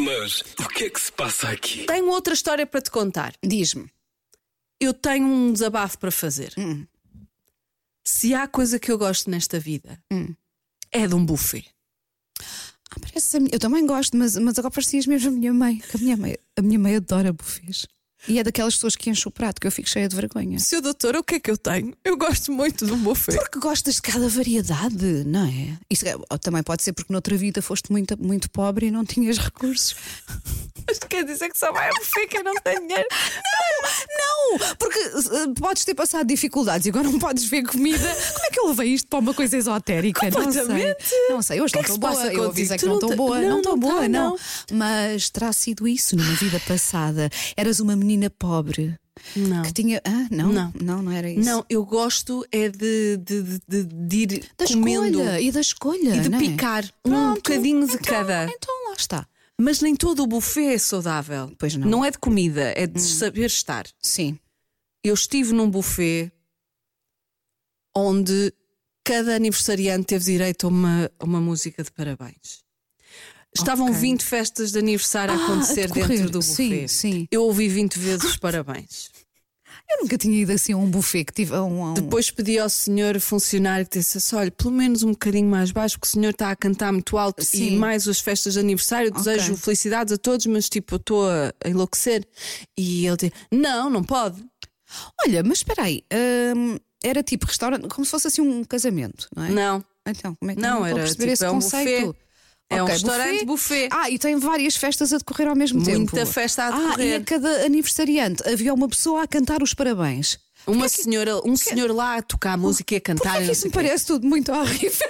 Mas 0.06 0.42
o 0.60 0.68
que 0.70 0.86
é 0.86 0.90
que 0.90 1.00
se 1.00 1.12
passa 1.12 1.50
aqui? 1.50 1.86
Tenho 1.86 2.08
outra 2.10 2.34
história 2.34 2.66
para 2.66 2.82
te 2.82 2.92
contar. 2.92 3.34
Diz-me. 3.44 3.90
Eu 4.80 4.94
tenho 4.94 5.26
um 5.28 5.54
desabafo 5.54 5.98
para 6.00 6.12
fazer. 6.12 6.54
Hum. 6.58 6.86
Se 8.04 8.34
há 8.34 8.48
coisa 8.48 8.80
que 8.80 8.92
eu 8.92 8.98
gosto 8.98 9.30
nesta 9.30 9.60
vida, 9.60 10.02
Hum. 10.12 10.34
é 10.92 11.08
de 11.08 11.14
um 11.14 11.24
buffet. 11.24 11.66
Ah, 12.90 13.00
parece 13.00 13.38
a 13.38 13.40
minha- 13.40 13.52
Eu 13.54 13.60
também 13.60 13.86
gosto, 13.86 14.18
mas, 14.18 14.36
mas 14.38 14.58
agora 14.58 14.74
parecias 14.74 15.06
mesmo 15.06 15.30
a 15.30 15.32
minha 15.32 15.54
mãe. 15.54 15.78
Que 15.80 15.98
a 15.98 16.00
minha 16.00 16.18
mãe, 16.18 16.38
a 16.58 16.62
minha 16.62 16.80
mãe 16.80 16.96
adora 16.96 17.32
bufês. 17.32 17.86
E 18.28 18.38
é 18.40 18.44
daquelas 18.44 18.76
pessoas 18.76 18.96
que 18.96 19.10
enchem 19.10 19.28
o 19.28 19.32
prato 19.32 19.60
que 19.60 19.66
eu 19.68 19.72
fico 19.72 19.90
cheia 19.90 20.08
de 20.08 20.16
vergonha. 20.16 20.60
Seu 20.60 20.82
doutor, 20.82 21.16
o 21.16 21.24
que 21.24 21.36
é 21.36 21.40
que 21.40 21.50
eu 21.50 21.58
tenho? 21.58 21.94
Eu 22.04 22.16
gosto 22.18 22.52
muito 22.52 22.86
de 22.86 22.92
um 22.94 22.98
buffet. 22.98 23.36
Porque 23.36 23.60
gostas 23.60 23.96
de 23.96 24.02
cada 24.02 24.28
variedade, 24.30 25.24
não 25.26 25.46
é? 25.48 25.78
Isso 25.90 26.08
é- 26.08 26.16
também 26.40 26.62
pode 26.64 26.84
ser 26.84 26.94
porque 26.94 27.12
noutra 27.12 27.36
vida 27.36 27.62
foste 27.62 27.92
muito, 27.92 28.16
muito 28.22 28.50
pobre 28.50 28.88
e 28.88 28.92
não 28.92 29.04
tinhas 29.04 29.38
recursos. 29.38 29.96
Mas 30.88 31.00
quer 31.00 31.24
dizer 31.26 31.50
que 31.50 31.58
só 31.58 31.72
vai 31.72 31.90
a 31.90 31.94
buffet 31.94 32.28
quem 32.28 32.44
não 32.44 32.54
tem 32.56 32.80
dinheiro. 32.88 33.08
Não, 34.10 34.76
porque 34.78 35.00
eh, 35.00 35.54
podes 35.60 35.86
ter 35.86 35.94
passado 35.96 36.28
dificuldades 36.28 36.86
e 36.86 36.90
agora 36.90 37.08
não 37.10 37.18
podes 37.20 37.46
ver 37.46 37.64
comida. 37.64 38.00
Como 38.34 38.46
é 38.46 38.50
que 38.50 38.60
eu 38.60 38.68
levei 38.68 38.94
isto 38.94 39.08
para 39.08 39.20
uma 39.20 39.34
coisa 39.34 39.58
esotérica? 39.58 40.30
Não 40.30 40.52
sei. 40.52 40.96
Não 41.30 41.42
sei, 41.42 41.62
hoje 41.62 41.74
que 41.74 41.80
não 41.80 41.84
é 41.84 41.90
estou 41.90 41.98
boa. 41.98 42.34
Eu 42.34 42.44
avisei 42.50 42.78
que 42.78 42.86
não 42.86 42.94
não 42.94 43.00
estou 43.00 43.16
boa. 43.16 43.40
não, 43.42 43.50
Não 43.50 43.58
estou 43.58 43.72
não 43.74 43.80
boa, 43.80 44.02
tá, 44.02 44.10
não. 44.10 44.30
não. 44.32 44.38
Mas 44.74 45.30
terá 45.30 45.52
sido 45.54 45.88
isso 45.88 46.16
numa 46.16 46.34
vida 46.36 46.60
passada. 46.68 47.30
Eras 47.56 47.80
uma 47.80 47.96
menina 47.96 48.11
pobre 48.38 48.98
Não. 49.36 49.62
que 49.64 49.74
tinha. 49.74 50.02
Ah, 50.06 50.28
não, 50.32 50.52
Não. 50.52 50.74
não, 50.82 51.02
não 51.04 51.12
era 51.12 51.30
isso. 51.30 51.42
Não, 51.50 51.66
eu 51.70 51.86
gosto 51.86 52.46
é 52.52 52.70
de, 52.70 53.18
de, 53.18 53.60
de, 53.68 53.84
de- 53.84 54.18
ir 54.18 54.50
da 54.58 54.66
comendo 54.68 55.20
escolha 55.20 55.42
e 55.42 55.52
da 55.52 55.62
escolha. 55.62 56.16
e 56.16 56.20
de 56.30 56.34
é? 56.36 56.38
picar 56.40 56.86
um 57.06 57.10
Pronto. 57.10 57.36
bocadinho 57.36 57.86
de 57.88 57.94
Então- 57.96 58.04
cada. 58.14 58.46
Então 58.46 58.90
lá 58.90 58.96
está. 58.98 59.28
Mas 59.60 59.80
nem 59.82 59.96
todo 59.96 60.24
o 60.24 60.28
buffet 60.28 60.74
é 60.74 60.78
saudável. 60.78 61.52
Pois 61.58 61.76
não. 61.76 61.88
Não 61.88 62.06
é 62.06 62.10
de 62.12 62.18
comida, 62.18 62.74
é 62.76 62.88
de 62.88 63.00
saber 63.00 63.46
estar. 63.46 63.86
Sim. 64.02 64.40
Eu 65.04 65.14
estive 65.14 65.54
num 65.54 65.70
buffet 65.70 66.32
onde 67.96 68.54
cada 69.04 69.36
aniversariante 69.36 70.06
teve 70.06 70.26
direito 70.26 70.66
a 70.66 70.70
uma, 70.70 71.12
a 71.20 71.24
uma 71.26 71.42
música 71.42 71.84
de 71.84 71.92
parabéns. 71.92 72.64
Estavam 73.58 73.88
Ok. 73.88 73.98
20 74.00 74.24
festas 74.24 74.72
de 74.72 74.80
aniversário 74.80 75.34
a 75.34 75.38
Ah, 75.38 75.40
a 75.42 75.44
acontecer 75.46 75.88
decorrer. 75.92 76.08
dentro 76.08 76.30
do 76.32 76.40
buffet. 76.40 76.88
Sim, 76.88 76.88
sim. 76.88 77.28
Eu 77.32 77.44
ouvi 77.44 77.68
20 77.68 78.00
vezes 78.00 78.24
os 78.24 78.38
parabéns. 78.38 79.10
Eu 79.90 80.04
nunca 80.04 80.18
tinha 80.18 80.42
ido 80.42 80.52
assim 80.54 80.72
a 80.72 80.78
um 80.78 80.90
buffet 80.90 81.26
que 81.26 81.34
tive 81.34 81.54
a 81.54 81.62
um. 81.64 81.84
a 81.84 81.90
um- 81.92 81.94
Depois 81.94 82.32
pedi 82.32 82.58
ao 82.58 82.70
senhor 82.70 83.20
funcionário 83.20 83.86
que 83.86 84.00
disse 84.00 84.18
assim, 84.20 84.36
olha, 84.38 84.52
pelo 84.52 84.72
menos 84.72 85.04
um 85.04 85.12
bocadinho 85.12 85.50
mais 85.50 85.72
baixo, 85.72 86.00
porque 86.00 86.08
o 86.08 86.12
senhor 86.20 86.30
está 86.30 86.50
a 86.50 86.56
cantar 86.56 86.94
muito 86.94 87.18
alto 87.18 87.42
e 87.42 87.46
Sim. 87.46 87.76
mais 87.78 88.08
as 88.08 88.20
festas 88.22 88.54
de 88.54 88.60
aniversário. 88.60 89.12
Desejo 89.12 89.58
felicidades 89.58 90.14
a 90.14 90.18
todos, 90.18 90.46
mas 90.46 90.70
tipo, 90.70 90.96
eu 90.96 90.98
estou 90.98 91.30
a 91.30 91.54
a 91.64 91.70
enlouquecer. 91.70 92.26
E 92.78 93.06
ele 93.06 93.18
disse, 93.18 93.34
não, 93.52 93.90
não 93.90 94.04
pode. 94.04 94.42
Olha, 95.26 95.44
mas 95.44 95.58
espera 95.60 95.84
aí. 95.84 96.04
hum, 96.56 96.78
era 97.04 97.22
tipo 97.24 97.46
restaurante, 97.48 97.88
como 97.90 98.06
se 98.06 98.12
fosse 98.12 98.28
assim 98.28 98.42
um 98.42 98.64
casamento, 98.64 99.28
não 99.36 99.44
é? 99.44 99.50
Não. 99.50 99.86
Então, 100.08 100.36
como 100.36 100.52
é 100.52 100.56
que 100.56 100.62
Não, 100.62 100.80
não 100.80 100.84
a 100.86 100.90
era 100.90 101.06
tipo, 101.10 101.24
esse 101.24 101.44
é 101.44 101.50
um 101.50 101.56
conceito? 101.56 102.08
buffet. 102.08 102.20
É 102.72 102.82
um 102.82 102.86
Ok, 102.86 102.94
restaurante 102.96 103.46
buffet. 103.46 103.90
Ah, 103.92 104.10
e 104.10 104.18
tem 104.18 104.38
várias 104.38 104.76
festas 104.78 105.12
a 105.14 105.18
decorrer 105.18 105.48
ao 105.50 105.56
mesmo 105.56 105.84
tempo. 105.84 106.00
Muita 106.16 106.26
festa 106.26 106.64
a 106.64 106.68
Ah, 106.68 106.80
e 106.80 106.82
decorrer. 106.90 107.22
a 107.22 107.24
cada 107.24 107.66
aniversariante 107.66 108.42
havia 108.48 108.74
uma 108.74 108.88
pessoa 108.88 109.24
a 109.24 109.28
cantar 109.28 109.62
os 109.62 109.74
parabéns. 109.74 110.40
Uma 110.66 110.88
senhora, 110.88 111.42
um 111.46 111.56
senhor 111.56 111.92
lá 111.92 112.18
a 112.18 112.22
tocar 112.22 112.58
música 112.58 112.94
e 112.94 112.98
a 112.98 113.02
cantar. 113.02 113.36
E 113.36 113.40
que 113.40 113.46
não 113.46 113.52
isso 113.52 113.66
me 113.68 113.74
parece 113.74 114.06
tudo 114.06 114.26
muito 114.28 114.52
horrível? 114.54 115.10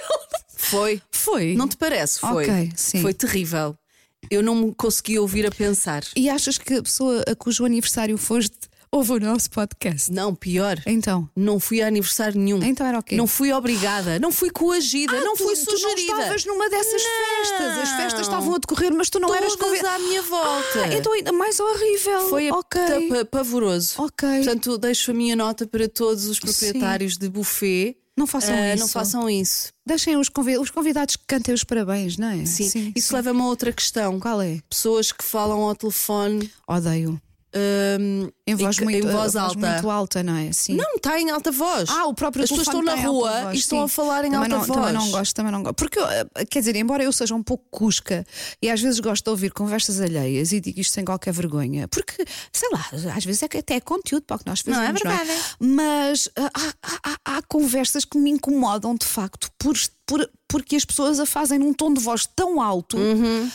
Foi. 0.56 1.00
Foi. 1.10 1.54
Não 1.54 1.68
te 1.68 1.76
parece? 1.76 2.18
Foi. 2.20 2.44
Ok, 2.44 2.72
sim. 2.74 3.02
Foi 3.02 3.12
terrível. 3.14 3.76
Eu 4.30 4.42
não 4.42 4.54
me 4.54 4.74
consegui 4.74 5.18
ouvir 5.18 5.44
a 5.46 5.50
pensar. 5.50 6.02
E 6.16 6.28
achas 6.30 6.56
que 6.56 6.74
a 6.74 6.82
pessoa 6.82 7.22
a 7.28 7.34
cujo 7.34 7.64
aniversário 7.64 8.16
foste 8.16 8.56
ouve 8.94 9.12
o 9.12 9.20
nosso 9.20 9.50
podcast? 9.50 10.12
Não, 10.12 10.34
pior. 10.34 10.76
Então. 10.86 11.28
Não 11.34 11.58
fui 11.58 11.80
a 11.80 11.86
aniversário 11.86 12.38
nenhum. 12.38 12.62
Então 12.62 12.86
era 12.86 12.98
o 12.98 13.02
quê? 13.02 13.16
Não 13.16 13.26
fui 13.26 13.52
obrigada, 13.52 14.18
não 14.18 14.30
fui 14.30 14.50
coagida, 14.50 15.18
não 15.20 15.32
Ah, 15.32 15.36
tu, 15.36 15.44
fui 15.44 15.56
tu 15.56 15.70
não 15.70 15.78
sugerida. 15.78 16.12
estavas 16.18 16.44
numa 16.44 16.68
dessas 16.68 17.02
Não. 17.02 17.10
festas. 17.48 17.78
As 17.78 17.90
festas 17.96 18.20
estavam 18.22 18.54
a 18.54 18.58
decorrer, 18.58 18.92
mas 18.94 19.08
tu 19.08 19.18
não 19.18 19.34
eras 19.34 19.54
Todas 19.56 19.66
convidada. 19.68 19.94
à 19.94 19.98
minha 19.98 20.22
volta. 20.22 20.84
Ah, 20.84 20.94
então 20.94 21.12
ainda 21.12 21.32
mais 21.32 21.58
horrível. 21.58 22.28
Foi 22.28 22.48
a 22.48 22.54
ok. 22.54 23.08
pa- 23.08 23.24
pavoroso. 23.24 23.94
Ok. 23.98 24.28
Portanto, 24.28 24.76
deixo 24.78 25.10
a 25.10 25.14
minha 25.14 25.34
nota 25.34 25.66
para 25.66 25.88
todos 25.88 26.26
os 26.26 26.38
proprietários 26.38 27.16
de 27.16 27.28
buffet. 27.28 27.96
Não 28.14 28.26
façam 28.26 28.54
Ah, 28.54 28.74
isso. 28.74 28.80
Não 28.82 28.88
façam 28.88 29.30
isso. 29.30 29.72
Deixem 29.86 30.16
os, 30.18 30.28
convi- 30.28 30.58
os 30.58 30.70
convidados 30.70 31.16
que 31.16 31.24
cantem 31.26 31.54
os 31.54 31.64
parabéns, 31.64 32.18
não 32.18 32.28
é? 32.28 32.44
Sim. 32.44 32.92
Isso 32.94 33.14
leva-me 33.14 33.40
a 33.40 33.46
outra 33.46 33.72
questão. 33.72 34.20
Qual 34.20 34.40
é? 34.42 34.60
Pessoas 34.68 35.10
que 35.10 35.24
falam 35.24 35.60
ao 35.62 35.74
telefone 35.74 36.50
Odeio. 36.68 37.18
Em 38.46 38.54
voz, 38.54 38.78
muito, 38.78 39.06
em 39.06 39.10
voz 39.10 39.36
alta. 39.36 39.58
muito 39.58 39.90
alta, 39.90 40.22
não 40.22 40.36
é? 40.36 40.52
Sim. 40.52 40.74
Não, 40.76 40.94
está 40.96 41.20
em 41.20 41.30
alta 41.30 41.50
voz. 41.52 41.88
Ah, 41.90 42.06
o 42.06 42.14
próprio 42.14 42.44
As 42.44 42.50
pessoas 42.50 42.66
estão 42.66 42.82
na 42.82 42.92
alta 42.92 43.06
rua 43.06 43.42
voz, 43.42 43.54
e 43.56 43.58
estão 43.60 43.78
sim. 43.78 43.84
a 43.84 43.88
falar 43.88 44.24
em 44.24 44.30
também 44.30 44.52
alta 44.52 44.56
não, 44.56 44.64
voz. 44.64 44.78
Também 44.78 44.92
não 44.94 45.10
gosto, 45.10 45.34
também 45.34 45.52
não 45.52 45.62
gosto. 45.62 45.74
Porque, 45.76 45.98
eh, 45.98 46.44
quer 46.48 46.58
dizer, 46.60 46.76
embora 46.76 47.02
eu 47.04 47.12
seja 47.12 47.34
um 47.34 47.42
pouco 47.42 47.64
cusca 47.70 48.26
e 48.60 48.70
às 48.70 48.80
vezes 48.80 49.00
gosto 49.00 49.24
de 49.24 49.30
ouvir 49.30 49.52
conversas 49.52 50.00
alheias 50.00 50.52
e 50.52 50.60
digo 50.60 50.80
isto 50.80 50.92
sem 50.94 51.04
qualquer 51.04 51.32
vergonha, 51.32 51.86
porque, 51.88 52.24
sei 52.52 52.68
lá, 52.72 52.86
às 53.14 53.24
vezes 53.24 53.42
é 53.42 53.48
que 53.48 53.58
até 53.58 53.74
é 53.76 53.80
conteúdo 53.80 54.22
para 54.24 54.36
o 54.36 54.38
que 54.38 54.46
nós 54.46 54.62
Não, 54.64 54.74
fazemos. 54.74 55.00
é 55.00 55.04
verdade. 55.04 55.40
Mas 55.60 56.28
ah, 56.36 56.50
há, 56.54 56.68
há- 56.82 56.98
há- 57.04 57.36
há 57.38 57.42
conversas 57.42 58.04
que 58.04 58.18
me 58.18 58.30
incomodam 58.30 58.94
de 58.94 59.06
facto 59.06 59.48
por, 59.58 59.76
por- 60.06 60.30
porque 60.48 60.76
as 60.76 60.84
pessoas 60.84 61.20
a 61.20 61.26
fazem 61.26 61.58
num 61.58 61.72
tom 61.72 61.92
de 61.92 62.00
voz 62.00 62.26
tão 62.34 62.60
alto 62.60 62.96
Uhum. 62.96 63.50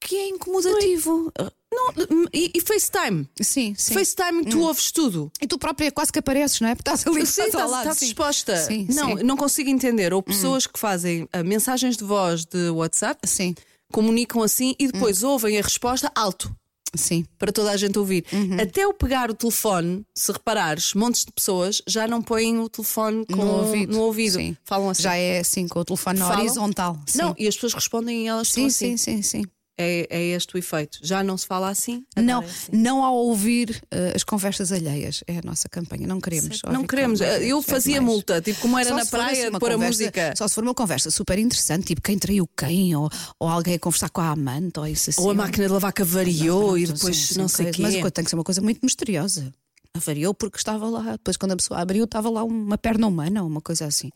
que 0.00 0.16
é 0.16 0.28
incomodativo. 0.28 1.32
Não, 1.72 1.92
e, 2.32 2.50
e 2.54 2.60
FaceTime. 2.60 3.26
Sim, 3.40 3.74
sim. 3.76 3.94
FaceTime, 3.94 4.44
tu 4.44 4.60
ouves 4.60 4.92
tudo. 4.92 5.32
E 5.40 5.46
tu 5.46 5.58
própria 5.58 5.90
quase 5.90 6.12
que 6.12 6.18
apareces, 6.18 6.60
não 6.60 6.68
é? 6.68 6.74
Porque 6.74 6.90
estás 6.90 7.06
ali 7.06 7.24
Sim, 7.26 7.42
estás 7.42 7.48
estás, 7.48 7.70
estás 7.78 7.98
sim. 7.98 8.04
disposta. 8.06 8.56
Sim, 8.56 8.86
não, 8.90 9.08
sim. 9.08 9.14
Hum. 9.14 9.24
não 9.24 9.36
consigo 9.36 9.70
entender. 9.70 10.12
Ou 10.12 10.22
pessoas 10.22 10.66
que 10.66 10.78
fazem 10.78 11.26
ah, 11.32 11.42
mensagens 11.42 11.96
de 11.96 12.04
voz 12.04 12.44
de 12.44 12.68
WhatsApp, 12.70 13.26
Sim, 13.26 13.54
comunicam 13.90 14.42
assim 14.42 14.74
e 14.78 14.86
depois 14.90 15.22
Hum. 15.22 15.28
ouvem 15.30 15.58
a 15.58 15.62
resposta 15.62 16.10
alto. 16.14 16.54
sim. 16.94 17.24
Para 17.38 17.50
toda 17.50 17.70
a 17.70 17.76
gente 17.76 17.98
ouvir. 17.98 18.24
Uhum. 18.32 18.60
Até 18.60 18.84
eu 18.84 18.92
pegar 18.92 19.30
o 19.30 19.34
telefone, 19.34 20.04
se 20.14 20.30
reparares, 20.30 20.92
montes 20.94 21.24
de 21.24 21.32
pessoas 21.32 21.80
já 21.86 22.06
não 22.06 22.20
põem 22.20 22.58
o 22.58 22.68
telefone 22.68 23.24
com, 23.26 23.36
no 23.36 23.50
ouvido. 23.60 23.92
no 23.94 24.00
ouvido. 24.02 24.34
Sim. 24.34 24.56
Falam 24.64 24.90
assim. 24.90 25.02
Já 25.02 25.14
é 25.16 25.38
assim, 25.40 25.66
com 25.66 25.80
o 25.80 25.84
telefone 25.86 26.18
Falam? 26.18 26.38
horizontal. 26.40 26.98
Sim. 27.06 27.18
Não, 27.18 27.34
e 27.38 27.48
as 27.48 27.54
pessoas 27.54 27.72
respondem 27.74 28.24
e 28.24 28.28
elas 28.28 28.48
sim, 28.48 28.66
assim. 28.66 28.96
sim, 28.98 29.22
sim, 29.22 29.22
sim. 29.22 29.44
É, 29.82 30.06
é 30.10 30.22
este 30.28 30.54
o 30.54 30.58
efeito. 30.58 30.98
Já 31.02 31.22
não 31.22 31.36
se 31.36 31.46
fala 31.46 31.68
assim? 31.68 32.04
agora 32.14 32.26
Não, 32.26 32.42
é 32.42 32.46
assim. 32.46 32.72
não 32.72 33.04
ao 33.04 33.14
ouvir 33.16 33.82
eh, 33.90 34.12
as 34.14 34.22
conversas 34.24 34.70
alheias. 34.72 35.22
É 35.26 35.38
a 35.38 35.42
nossa 35.44 35.68
campanha. 35.68 36.06
Não 36.06 36.20
queremos. 36.20 36.60
Não 36.70 36.84
queremos. 36.86 37.20
conversas, 37.20 37.42
Eu 37.42 37.58
é 37.58 37.62
fazia 37.62 37.94
demais. 37.94 38.12
multa, 38.14 38.40
tipo 38.40 38.60
como 38.60 38.78
era 38.78 38.88
Só 38.88 38.94
na 38.96 39.04
for 39.04 39.10
praia 39.10 39.48
assim 39.48 39.58
pôr 39.58 39.72
a 39.72 39.78
música. 39.78 40.34
Só 40.36 40.46
se 40.48 40.54
for 40.54 40.62
uma 40.64 40.74
conversa 40.74 41.10
super 41.10 41.38
interessante, 41.38 41.86
tipo 41.86 42.00
quem 42.00 42.18
traiu 42.18 42.48
quem, 42.56 42.94
ou, 42.96 43.08
ou 43.38 43.48
alguém 43.48 43.74
a 43.74 43.78
conversar 43.78 44.10
com 44.10 44.20
a 44.20 44.30
amante, 44.30 44.78
ou 44.78 44.86
isso 44.86 45.10
assim. 45.10 45.20
Ou 45.22 45.30
a 45.30 45.34
máquina 45.34 45.66
de 45.66 45.72
lavar 45.72 45.92
que 45.92 46.02
avariou 46.02 46.78
e 46.78 46.84
Pronto, 46.84 46.96
depois 46.98 47.16
sim, 47.16 47.38
não 47.38 47.48
sim, 47.48 47.56
sei 47.56 47.70
o 47.70 47.72
quê. 47.72 47.82
Mas 47.82 48.12
tem 48.12 48.24
que 48.24 48.30
ser 48.30 48.36
uma 48.36 48.44
coisa 48.44 48.60
muito 48.60 48.80
misteriosa. 48.82 49.52
Avariou 49.94 50.32
porque 50.32 50.56
estava 50.56 50.88
lá. 50.88 51.12
Depois, 51.12 51.36
quando 51.36 51.52
a 51.52 51.56
pessoa 51.56 51.80
abriu, 51.80 52.04
estava 52.04 52.30
lá 52.30 52.42
uma 52.44 52.78
perna 52.78 53.06
humana, 53.06 53.42
uma 53.44 53.60
coisa 53.60 53.84
assim. 53.86 54.10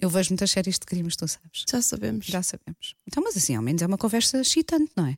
Eu 0.00 0.08
vejo 0.10 0.30
muitas 0.30 0.50
séries 0.50 0.78
de 0.78 0.84
crimes, 0.86 1.16
tu 1.16 1.26
sabes. 1.26 1.64
Já 1.68 1.80
sabemos. 1.80 2.26
Já 2.26 2.42
sabemos. 2.42 2.94
Então, 3.06 3.22
mas 3.24 3.36
assim, 3.36 3.54
ao 3.56 3.62
menos 3.62 3.80
é 3.82 3.86
uma 3.86 3.96
conversa 3.98 4.40
excitante, 4.40 4.90
não 4.96 5.06
é? 5.06 5.16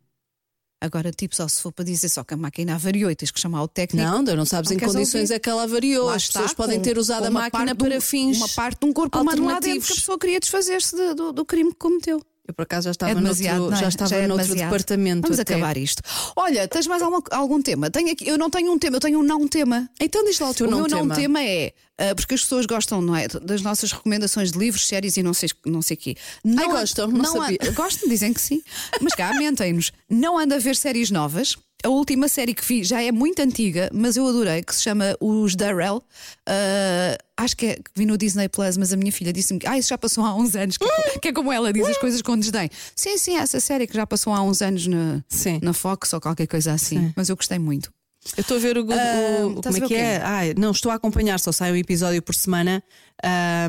Agora, 0.81 1.11
tipo, 1.11 1.35
só 1.35 1.49
se 1.49 1.61
for 1.61 1.73
para 1.73 1.85
dizer 1.85 2.09
só 2.09 2.23
que 2.23 2.35
a 2.35 2.37
máquina 2.37 2.77
avariou 2.77 3.11
e 3.11 3.17
tens 3.17 3.33
que 3.33 3.41
chamar 3.41 3.65
o 3.65 3.67
técnico. 3.69 4.07
Não, 4.07 4.23
não 4.23 4.45
sabes 4.45 4.71
Não 4.71 4.77
em 4.77 4.79
queres 4.79 4.95
condições 4.95 5.23
ouvir? 5.23 5.35
é 5.35 5.39
que 5.41 5.51
ela 5.51 5.65
avariou. 5.65 6.07
Lá 6.07 6.15
As 6.15 6.23
está, 6.23 6.41
pessoas 6.41 6.55
podem 6.55 6.81
ter 6.81 6.97
usado 6.97 7.25
a 7.27 7.31
máquina 7.31 7.67
de 7.67 7.73
um- 7.73 7.89
para 7.89 8.01
fins. 8.01 8.37
Uma 8.37 8.49
parte 8.51 8.79
de 8.83 8.87
um 8.87 8.93
corpo 8.93 9.19
humano 9.21 9.45
lá 9.47 9.59
dentro 9.59 9.85
que 9.89 9.93
a 9.93 9.97
pessoa 9.97 10.17
queria 10.17 10.39
desfazer-se 10.39 10.95
de- 10.95 11.15
do, 11.15 11.33
do 11.33 11.45
crime 11.45 11.71
que 11.73 11.79
cometeu. 11.79 12.23
Eu 12.47 12.55
por 12.55 12.63
acaso 12.63 12.85
já 12.85 12.93
estava 12.93 13.11
É 13.11 13.15
noutro, 13.17 13.45
é? 13.45 13.77
já 13.77 13.89
estava 13.89 14.15
é 14.15 14.27
noutro 14.29 14.55
departamento. 14.55 15.23
Vamos 15.23 15.41
até. 15.41 15.55
acabar 15.55 15.77
isto. 15.77 16.01
Olha, 16.37 16.67
tens 16.69 16.87
mais 16.87 17.03
alguma- 17.03 17.23
algum 17.33 17.61
tema? 17.61 17.91
Tenho 17.91 18.13
aqui, 18.13 18.27
eu 18.27 18.39
não 18.39 18.49
tenho 18.49 18.73
um 18.73 18.79
tema, 18.79 18.97
eu 18.97 19.01
tenho 19.01 19.19
um 19.19 19.23
não 19.25 19.49
tema. 19.49 19.91
Então 20.01 20.25
diz 20.25 20.39
lá 20.39 20.49
o 20.51 20.55
teu 20.55 20.67
o 20.69 20.71
não 20.71 20.79
meu 20.79 20.87
tema. 20.87 21.05
não 21.07 21.17
tema 21.17 21.43
é 21.43 21.75
porque 22.15 22.35
as 22.35 22.43
pessoas 22.43 22.67
gostam, 22.67 23.01
não 23.03 23.15
é? 23.17 23.27
Das 23.29 23.61
nossas 23.63 23.93
recomendações 23.93 24.53
de 24.53 24.59
livros, 24.59 24.87
séries 24.87 25.17
e 25.17 25.23
não 25.23 25.35
sei 25.35 25.49
não 25.67 25.83
sei 25.83 25.97
quê. 25.97 26.17
Não 26.45 26.69
gostam, 26.71 27.09
não 27.09 27.25
sabia. 27.33 27.59
anda- 27.61 27.71
gostam, 27.73 28.09
dizem 28.09 28.33
que 28.33 28.41
sim. 28.41 28.63
Mas 29.01 29.15
cá, 29.15 29.35
mentem-nos. 29.35 29.93
Não 30.09 30.39
anda 30.39 30.57
a 30.57 30.59
ver 30.59 30.77
séries 30.77 31.11
novas. 31.11 31.57
A 31.85 31.89
última 31.89 32.27
série 32.27 32.55
que 32.55 32.65
vi 32.65 32.83
já 32.83 33.01
é 33.01 33.13
muito 33.13 33.41
antiga, 33.41 33.89
mas 33.95 34.17
eu 34.17 34.27
adorei, 34.27 34.63
que 34.65 34.75
se 34.75 34.83
chama 34.83 35.17
Os 35.21 35.55
Darrell. 35.55 36.03
Ah, 36.45 37.17
acho 37.37 37.57
que, 37.57 37.67
é, 37.67 37.75
que 37.77 37.91
vi 37.95 38.05
no 38.05 38.19
Disney 38.19 38.49
Plus, 38.49 38.77
mas 38.77 38.93
a 38.93 38.97
minha 38.97 39.13
filha 39.13 39.33
disse-me 39.33 39.61
que 39.61 39.67
ah, 39.69 39.79
isso 39.79 39.89
já 39.91 39.97
passou 39.99 40.25
há 40.25 40.35
uns 40.35 40.57
anos, 40.57 40.77
que, 40.77 40.85
é- 40.85 41.19
que 41.23 41.29
é 41.29 41.33
como 41.33 41.53
ela 41.53 41.73
diz 41.73 41.87
as 41.87 41.97
coisas 41.99 42.21
com 42.21 42.37
desdém. 42.37 42.69
Sim, 42.97 43.17
sim, 43.17 43.37
essa 43.37 43.61
série 43.61 43.87
que 43.87 43.95
já 43.95 44.05
passou 44.07 44.33
há 44.33 44.43
uns 44.43 44.61
anos 44.61 44.87
na, 44.89 45.23
Sim. 45.29 45.61
na 45.63 45.73
Fox 45.73 46.13
ou 46.13 46.21
qualquer 46.21 46.47
coisa 46.49 46.73
assim. 46.73 47.13
Mas 47.15 47.29
eu 47.29 47.37
gostei 47.37 47.59
muito. 47.61 47.93
Eu 48.37 48.43
estou 48.43 48.57
a 48.57 48.61
ver 48.61 48.79
o, 48.79 48.85
Good- 48.85 48.99
Ah, 48.99 49.47
o- 49.47 49.63
como 49.63 49.77
é 49.77 49.81
que 49.81 49.95
é? 49.95 50.21
Ai, 50.23 50.55
não, 50.57 50.71
estou 50.71 50.93
a 50.93 50.95
acompanhar, 50.95 51.41
só 51.41 51.51
sai 51.53 51.73
um 51.73 51.77
episódio 51.77 52.23
por 52.23 52.35
semana. 52.35 52.83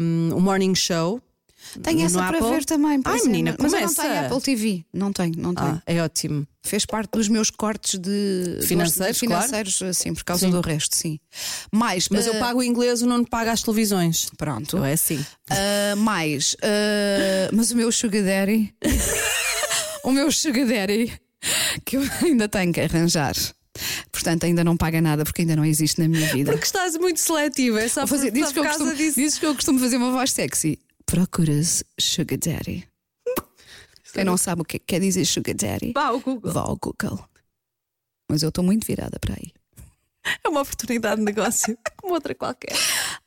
Um, 0.02 0.32
o 0.36 0.40
Morning 0.42 0.76
Show. 0.76 1.22
Tenho 1.84 2.04
essa 2.06 2.18
para 2.20 2.38
Apple. 2.38 2.50
ver 2.52 2.66
também. 2.66 3.00
Ai, 3.06 3.20
é, 3.20 3.24
menina, 3.24 3.56
mas 3.60 3.74
eu 3.74 3.80
não 3.82 3.88
começa. 3.90 4.02
tenho 4.02 4.26
Apple 4.26 4.42
TV. 4.42 4.86
Não 4.94 5.12
tenho, 5.14 5.34
não 5.38 5.54
tenho. 5.54 5.70
Ah, 5.76 5.82
é 5.86 6.02
ótimo. 6.02 6.48
Fez 6.64 6.86
parte 6.86 7.12
dos 7.12 7.28
meus 7.28 7.50
cortes 7.50 8.00
de 8.00 8.60
Financeiros, 8.64 9.20
financeiros 9.20 9.82
assim, 9.84 10.14
por 10.14 10.24
causa 10.24 10.46
Sim. 10.46 10.52
do 10.52 10.62
resto, 10.62 10.96
sim. 10.96 11.20
Mais, 11.72 12.08
Mas 12.10 12.28
ah, 12.28 12.32
eu 12.32 12.40
pago 12.40 12.60
o 12.60 12.64
inglês, 12.64 13.02
o 13.02 13.08
Nuno 13.08 13.28
paga 13.28 13.52
as 13.52 13.62
televisões. 13.62 14.30
Pronto. 14.38 14.62
Então 14.78 14.86
é 14.86 14.94
assim. 14.94 15.24
Ah, 15.50 15.96
mais, 15.98 16.56
ah, 16.64 17.50
mas 17.54 17.72
o 17.72 17.76
meu 17.76 17.92
Sugar 17.92 18.24
Daddy, 18.24 18.74
o 20.04 20.12
meu 20.12 20.32
Sugar 20.32 20.66
Daddy, 20.66 21.12
que 21.86 21.98
eu 21.98 22.04
ainda 22.24 22.48
tenho 22.48 22.72
que 22.74 22.82
arranjar. 22.82 23.36
Portanto, 24.12 24.44
ainda 24.46 24.64
não 24.64 24.76
paga 24.78 25.02
nada 25.02 25.24
porque 25.24 25.42
ainda 25.42 25.56
não 25.56 25.66
existe 25.66 26.00
na 26.02 26.08
minha 26.08 26.28
vida. 26.34 26.52
Porque 26.52 26.66
estás 26.66 26.96
muito 26.98 27.20
seletiva. 27.20 27.82
É 27.82 27.88
só 27.88 28.06
fazer, 28.08 28.32
dizes, 28.32 28.52
que 28.52 28.60
eu 28.60 28.66
costumo, 28.66 28.96
disso. 28.96 29.16
dizes 29.20 29.40
que 29.40 29.46
eu 29.46 29.56
costumo 29.56 29.80
fazer 29.80 29.98
uma 29.98 30.12
voz 30.12 30.32
sexy. 30.32 30.80
Procuras 31.06 31.84
Sugar 32.00 32.38
Daddy. 32.38 32.88
Quem 34.14 34.24
não 34.24 34.38
sabe 34.38 34.62
o 34.62 34.66
que 34.66 34.80
quer 34.80 35.00
dizer 35.00 35.24
Sugar 35.26 35.56
Daddy, 35.56 35.92
Vá 35.94 36.08
ao 36.08 36.20
Google. 36.20 36.52
vá 36.52 36.62
ao 36.62 36.76
Google. 36.78 37.20
Mas 38.30 38.42
eu 38.44 38.50
estou 38.50 38.64
muito 38.64 38.86
virada 38.86 39.18
para 39.20 39.36
aí. 39.36 39.52
É 40.44 40.50
uma 40.50 40.62
oportunidade 40.62 41.18
de 41.18 41.26
negócio, 41.26 41.78
como 41.98 42.14
outra 42.14 42.36
qualquer. 42.36 42.76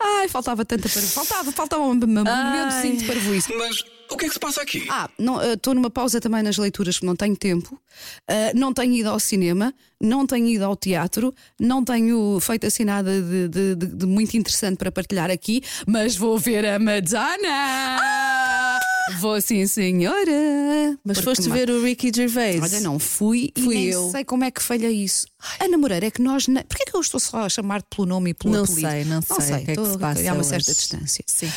Ai, 0.04 0.28
faltava 0.28 0.64
tanta 0.64 0.88
para 0.88 1.02
Faltava, 1.02 1.52
faltava 1.52 1.82
um 1.84 1.90
um 1.90 1.94
momentozinho 1.96 2.96
de 2.96 3.04
parvoíce. 3.04 3.54
Mas 3.56 3.76
o 4.10 4.16
que 4.16 4.24
é 4.26 4.28
que 4.28 4.34
se 4.34 4.40
passa 4.40 4.60
aqui? 4.62 4.86
Ah, 4.90 5.08
estou 5.54 5.74
numa 5.74 5.90
pausa 5.90 6.20
também 6.20 6.42
nas 6.42 6.56
leituras, 6.58 6.96
porque 6.96 7.06
não 7.06 7.16
tenho 7.16 7.36
tempo. 7.36 7.80
Ah, 8.28 8.52
não 8.54 8.72
tenho 8.72 8.92
ido 8.94 9.08
ao 9.08 9.20
cinema, 9.20 9.72
não 10.00 10.26
tenho 10.26 10.46
ido 10.48 10.64
ao 10.64 10.76
teatro, 10.76 11.34
não 11.58 11.84
tenho 11.84 12.38
feito 12.40 12.66
assim 12.66 12.84
nada 12.84 13.10
de, 13.22 13.48
de- 13.48 13.74
de- 13.76 13.86
de 13.86 14.06
muito 14.06 14.36
interessante 14.36 14.76
para 14.76 14.90
partilhar 14.92 15.30
aqui, 15.30 15.62
mas 15.86 16.16
vou 16.16 16.36
ver 16.38 16.66
a 16.66 16.78
Madonna! 16.78 18.41
Vou 19.18 19.40
sim, 19.40 19.66
senhora! 19.66 20.96
Mas 21.04 21.18
Porque 21.18 21.22
foste 21.36 21.48
ma- 21.48 21.54
ver 21.56 21.70
o 21.70 21.82
Ricky 21.82 22.10
Gervais. 22.14 22.62
Olha, 22.62 22.80
não 22.80 22.98
fui 22.98 23.52
e 23.56 23.60
Fui 23.62 23.74
nem 23.74 23.86
eu. 23.88 24.10
sei 24.10 24.24
como 24.24 24.44
é 24.44 24.50
que 24.50 24.62
falha 24.62 24.90
isso. 24.90 25.26
Ana 25.60 25.76
Moreira, 25.76 26.06
é 26.06 26.10
que 26.10 26.22
nós. 26.22 26.46
Ne... 26.46 26.62
Porquê 26.64 26.84
que 26.84 26.96
eu 26.96 27.00
estou 27.00 27.18
só 27.18 27.38
a 27.38 27.48
chamar-te 27.48 27.86
pelo 27.94 28.06
nome 28.06 28.30
e 28.30 28.34
pelo 28.34 28.54
Não 28.54 28.62
apelido? 28.64 28.88
sei, 28.90 29.04
não 29.04 29.20
sei. 29.22 29.34
O 29.34 29.64
que 29.64 29.70
é 29.72 29.76
que 29.76 29.86
se 29.86 29.98
passa 29.98 30.20
Há 30.20 30.32
uma 30.32 30.40
hoje? 30.40 30.48
certa 30.48 30.72
distância. 30.74 31.24
Sim. 31.26 31.50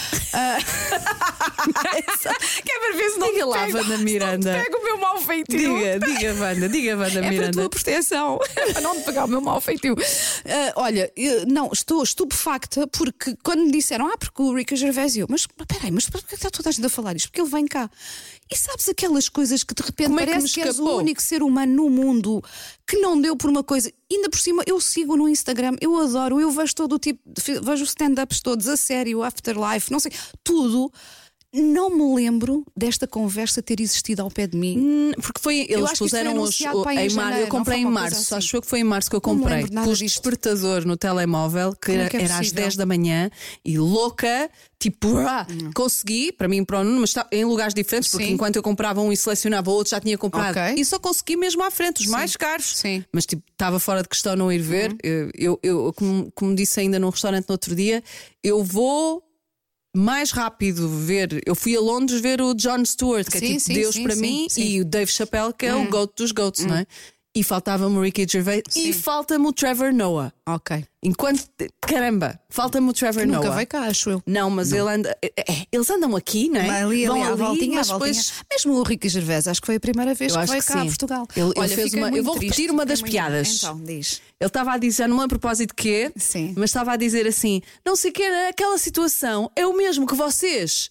que 2.64 2.72
é 2.72 2.80
para 2.80 2.98
ver 2.98 3.10
se 3.12 3.20
não 3.20 3.32
Diga 3.32 3.46
lá, 3.46 3.68
Wanda 3.68 3.98
Miranda. 4.00 4.58
Não 4.58 4.64
pego 4.64 4.78
o 4.78 4.84
meu 4.84 4.98
mau 4.98 5.18
feitio. 5.22 5.58
Diga, 5.78 6.00
diga, 6.00 6.34
Wanda, 6.34 6.70
diga, 6.70 6.98
Wanda 6.98 7.10
É 7.10 7.12
para 7.20 7.28
a 7.28 7.30
Miranda. 7.30 7.52
tua 7.62 7.70
proteção, 7.70 8.40
é 8.56 8.74
para 8.74 8.82
não 8.82 8.96
te 8.96 9.04
pegar 9.04 9.26
o 9.26 9.28
meu 9.28 9.42
mau 9.42 9.60
feitio. 9.62 9.96
Ah, 10.46 10.74
olha, 10.78 11.12
eu- 11.16 11.46
não, 11.46 11.70
estou 11.72 12.02
estupefacta 12.04 12.88
porque 12.88 13.36
quando 13.44 13.64
me 13.66 13.72
disseram, 13.72 14.08
ah, 14.08 14.18
porque 14.18 14.42
o 14.42 14.54
Ricky 14.54 14.76
Gervais, 14.76 15.16
e 15.16 15.20
eu, 15.20 15.28
mas 15.30 15.46
peraí, 15.68 15.92
mas 15.92 16.10
por 16.10 16.24
que 16.24 16.36
está 16.36 16.50
toda 16.50 16.70
a 16.70 16.72
gente 16.72 16.86
a 16.86 16.90
falar 16.90 17.16
isto? 17.16 17.32
Porque 17.36 17.42
ele 17.42 17.50
vem 17.50 17.68
cá. 17.68 17.90
E 18.50 18.56
sabes 18.56 18.88
aquelas 18.88 19.28
coisas 19.28 19.64
que 19.64 19.74
de 19.74 19.84
repente 19.84 20.08
Como 20.08 20.20
é 20.20 20.26
que 20.26 20.32
parece 20.32 20.54
que, 20.54 20.62
és 20.62 20.80
o 20.80 20.98
único 20.98 21.22
ser 21.22 21.44
humano 21.44 21.74
no 21.74 21.90
mundo 21.90 22.42
que 22.88 22.98
não 22.98 23.20
deu 23.20 23.36
por 23.36 23.50
uma 23.50 23.64
coisa. 23.64 23.92
Ainda 24.10 24.30
por 24.30 24.40
cima, 24.40 24.64
eu 24.66 24.80
sigo 24.80 25.18
no 25.18 25.28
Instagram, 25.28 25.76
eu 25.82 25.98
adoro, 26.00 26.40
eu 26.40 26.50
vejo 26.52 26.74
todo 26.76 26.94
o 26.94 27.00
tipo, 27.00 27.20
vejo 27.62 27.84
stand-ups 27.84 28.40
todos, 28.40 28.68
a 28.68 28.78
sério, 28.78 29.24
Afterlife, 29.24 29.92
não 29.92 30.00
sei, 30.00 30.12
tudo. 30.44 30.92
Não 31.62 31.90
me 31.90 32.16
lembro 32.16 32.66
desta 32.76 33.08
conversa 33.08 33.62
ter 33.62 33.80
existido 33.80 34.22
ao 34.22 34.30
pé 34.30 34.48
de 34.48 34.58
mim. 34.58 34.78
Hum, 34.80 35.12
Porque 35.22 35.40
foi, 35.42 35.66
eles 35.70 35.98
puseram 35.98 36.40
os. 36.42 36.60
aí 36.62 36.98
em 36.98 37.08
em 37.12 37.14
mar- 37.14 37.24
janeiro, 37.26 37.46
eu 37.46 37.48
comprei 37.48 37.80
em 37.80 37.86
março, 37.86 38.22
assim? 38.22 38.36
acho 38.36 38.62
que 38.62 38.68
foi 38.68 38.80
em 38.80 38.84
março 38.84 39.10
que 39.10 39.16
eu 39.16 39.22
comprei. 39.22 39.66
Pus 39.84 40.00
despertador 40.00 40.86
no 40.86 40.98
telemóvel, 40.98 41.74
que, 41.74 41.88
Como 41.88 41.98
é 41.98 42.02
era, 42.02 42.10
que 42.10 42.18
é 42.18 42.22
era 42.24 42.34
às 42.34 42.40
possível? 42.40 42.64
10 42.64 42.76
da 42.76 42.86
manhã, 42.86 43.30
e 43.64 43.78
louca, 43.78 44.50
tipo, 44.80 45.18
ah, 45.18 45.46
consegui, 45.74 46.32
para 46.32 46.48
mim, 46.48 46.64
para 46.64 46.80
o 46.80 46.84
Nuno, 46.84 47.02
mas 47.02 47.10
está 47.12 47.28
em 47.32 47.46
lugares 47.46 47.74
diferentes, 47.74 48.10
porque 48.12 48.26
Sim. 48.26 48.34
enquanto 48.34 48.56
eu 48.58 48.64
comprava 48.64 49.02
um 49.02 49.12
e 49.12 49.18
selecionava, 49.18 49.70
o 49.70 49.74
outro 49.74 49.92
já 49.92 50.00
tinha 50.00 50.18
comprado. 50.18 50.58
Ok. 50.58 50.76
E 50.78 50.86
só 50.86 51.00
consegui 51.00 51.36
mesmo 51.36 51.64
à 51.64 51.72
frente, 51.72 52.02
os 52.02 52.08
mais 52.08 52.36
caros. 52.36 52.78
Sim. 52.78 52.98
Uhum. 52.98 53.04
Mas 53.14 53.26
tipo, 53.26 53.44
estava 53.52 53.80
fora 53.80 54.02
de 54.04 54.10
questão 54.10 54.36
não 54.36 54.52
ir 54.52 54.60
ver. 54.60 54.96
Eu, 55.04 55.30
eu, 55.34 55.60
eu, 55.64 55.94
como, 55.96 56.32
como 56.36 56.54
disse 56.56 56.80
ainda 56.80 57.00
num 57.00 57.10
restaurante 57.10 57.48
no 57.48 57.54
outro 57.54 57.76
dia, 57.76 58.04
eu 58.44 58.64
vou. 58.64 59.24
Mais 59.96 60.32
rápido 60.32 60.90
ver. 60.90 61.42
Eu 61.46 61.56
fui 61.56 61.76
a 61.76 61.80
Londres 61.80 62.20
ver 62.20 62.42
o 62.42 62.54
John 62.54 62.84
Stewart, 62.84 63.28
que 63.30 63.38
é 63.38 63.40
Sim, 63.40 63.48
tipo 63.48 63.60
sim, 63.62 63.74
Deus 63.74 63.96
sim, 63.96 64.04
para 64.04 64.16
mim, 64.16 64.48
e 64.58 64.82
o 64.82 64.86
Dave 64.86 65.12
Chappelle, 65.12 65.54
que 65.54 65.66
é 65.66 65.74
o 65.74 65.90
goat 65.90 66.12
dos 66.18 66.32
goats, 66.32 66.66
não 66.66 66.76
é? 66.76 66.86
E 67.38 67.44
faltava-me 67.44 67.98
o 67.98 68.02
Ricky 68.02 68.26
Gervais 68.30 68.64
e 68.78 68.94
falta-me 68.94 69.46
o 69.46 69.52
Trevor 69.52 69.92
Noah. 69.92 70.32
Ok. 70.48 70.86
Enquanto. 71.04 71.44
Caramba, 71.82 72.40
falta-me 72.50 72.90
o 72.90 72.94
Trevor 72.94 73.26
Nunca 73.28 73.40
Noah. 73.42 73.56
veio 73.58 73.68
cá, 73.68 73.82
acho 73.82 74.10
eu. 74.10 74.24
Não, 74.26 74.50
mas 74.50 74.72
ele 74.72 74.90
anda. 74.90 75.18
é, 75.22 75.34
é, 75.52 75.66
eles 75.70 75.90
andam 75.90 76.16
aqui, 76.16 76.48
não 76.48 76.62
é? 76.62 76.68
Vai 76.68 76.82
ali, 76.84 77.06
Vão 77.06 77.16
ali, 77.16 77.24
à 77.24 77.28
ali, 77.28 77.38
voltinha, 77.38 77.76
mas 77.76 77.88
voltinha. 77.90 78.14
depois. 78.14 78.34
Mesmo 78.50 78.74
o 78.80 78.84
Ricky 78.84 79.10
Gervais, 79.10 79.50
acho 79.50 79.60
que 79.60 79.66
foi 79.66 79.76
a 79.76 79.80
primeira 79.82 80.14
vez 80.14 80.32
Eu 80.32 80.38
que 80.38 80.44
acho 80.44 80.52
veio 80.54 80.64
que 80.64 80.68
cá 80.70 80.74
sim. 80.80 80.80
a 80.80 80.86
Portugal. 80.86 81.28
Ele- 81.36 81.46
ele 81.48 81.54
Olha, 81.60 81.68
fez 81.76 81.84
fiquei 81.92 82.04
uma- 82.04 82.18
eu 82.18 82.24
vou 82.24 82.36
triste, 82.36 82.52
repetir 82.52 82.72
uma 82.72 82.86
das 82.86 83.02
piadas. 83.02 83.58
Então, 83.58 83.84
diz. 83.84 84.22
Ele 84.40 84.48
estava 84.48 84.72
a 84.72 84.78
dizer, 84.78 85.08
não 85.08 85.18
lembro 85.20 85.36
a 85.36 85.40
propósito 85.40 85.70
de 85.72 85.76
quê, 85.76 86.12
Sim. 86.16 86.54
mas 86.56 86.70
estava 86.70 86.94
a 86.94 86.96
dizer 86.96 87.28
assim: 87.28 87.62
não 87.86 87.98
sei 87.98 88.12
o 88.12 88.14
que 88.14 88.24
era 88.24 88.48
aquela 88.50 88.78
situação, 88.78 89.52
é 89.58 89.68
o 89.68 89.76
mesmo 89.76 90.08
que 90.08 90.16
vocês, 90.16 90.90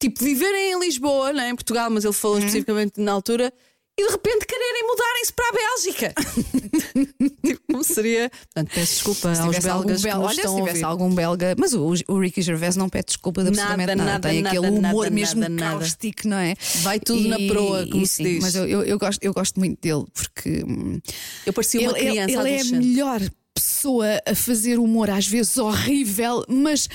tipo, 0.00 0.22
viverem 0.22 0.72
em 0.72 0.78
Lisboa, 0.80 1.32
não 1.32 1.42
é? 1.42 1.48
em 1.50 1.54
Portugal, 1.56 1.90
mas 1.90 2.04
ele 2.04 2.12
falou 2.14 2.36
Uhum. 2.36 2.44
especificamente 2.46 3.00
na 3.00 3.10
altura, 3.12 3.52
e 3.98 4.06
de 4.06 4.10
repente 4.12 4.46
quererem 4.46 4.86
mudarem-se 4.86 5.32
para 5.32 5.48
a 5.48 5.52
Bélgica. 5.52 6.14
tipo, 7.44 7.60
como 7.70 7.84
seria? 7.84 8.30
Portanto, 8.30 8.70
peço 8.74 8.92
desculpa 8.94 9.34
Se 9.34 9.40
aos 9.42 9.58
belgas 9.58 10.02
nos 10.04 10.14
olha, 10.14 10.34
se 10.34 10.40
tivesse 10.42 10.48
ouvir. 10.48 10.84
algum 10.84 11.14
belga, 11.14 11.54
mas 11.58 11.74
o, 11.74 11.92
o 12.08 12.18
Ricky 12.18 12.40
Gervais 12.42 12.76
não 12.76 12.88
pede 12.88 13.06
desculpa 13.06 13.42
de 13.42 13.48
absolutamente 13.48 13.86
nada. 13.94 14.04
nada, 14.12 14.28
Tem 14.28 14.42
nada, 14.42 14.56
aquele 14.58 14.72
humor 14.78 15.04
nada, 15.04 15.10
mesmo 15.10 15.40
nada, 15.40 15.54
nada. 15.54 15.78
cáustico, 15.80 16.28
não 16.28 16.38
é? 16.38 16.54
Vai 16.82 16.98
tudo 16.98 17.28
na 17.28 17.36
proa, 17.48 17.86
como 17.86 18.02
e 18.02 18.06
se 18.06 18.14
sim, 18.16 18.22
diz. 18.24 18.42
Mas 18.42 18.54
eu, 18.54 18.66
eu, 18.66 18.82
eu 18.84 18.98
gosto, 18.98 19.22
eu 19.22 19.32
gosto 19.34 19.58
muito 19.60 19.78
dele 19.80 20.04
porque 20.14 20.64
hum, 20.66 20.98
Eu 21.44 21.52
parecia 21.52 21.80
uma 21.80 21.90
ele, 21.98 22.00
ele- 22.08 22.10
criança 22.26 22.48
ele 22.48 22.56
é 22.56 22.60
a 22.60 22.64
melhor 22.64 23.20
pessoa 23.52 24.06
a 24.26 24.34
fazer 24.34 24.78
humor, 24.78 25.10
às 25.10 25.26
vezes 25.26 25.58
horrível, 25.58 26.44
mas 26.48 26.88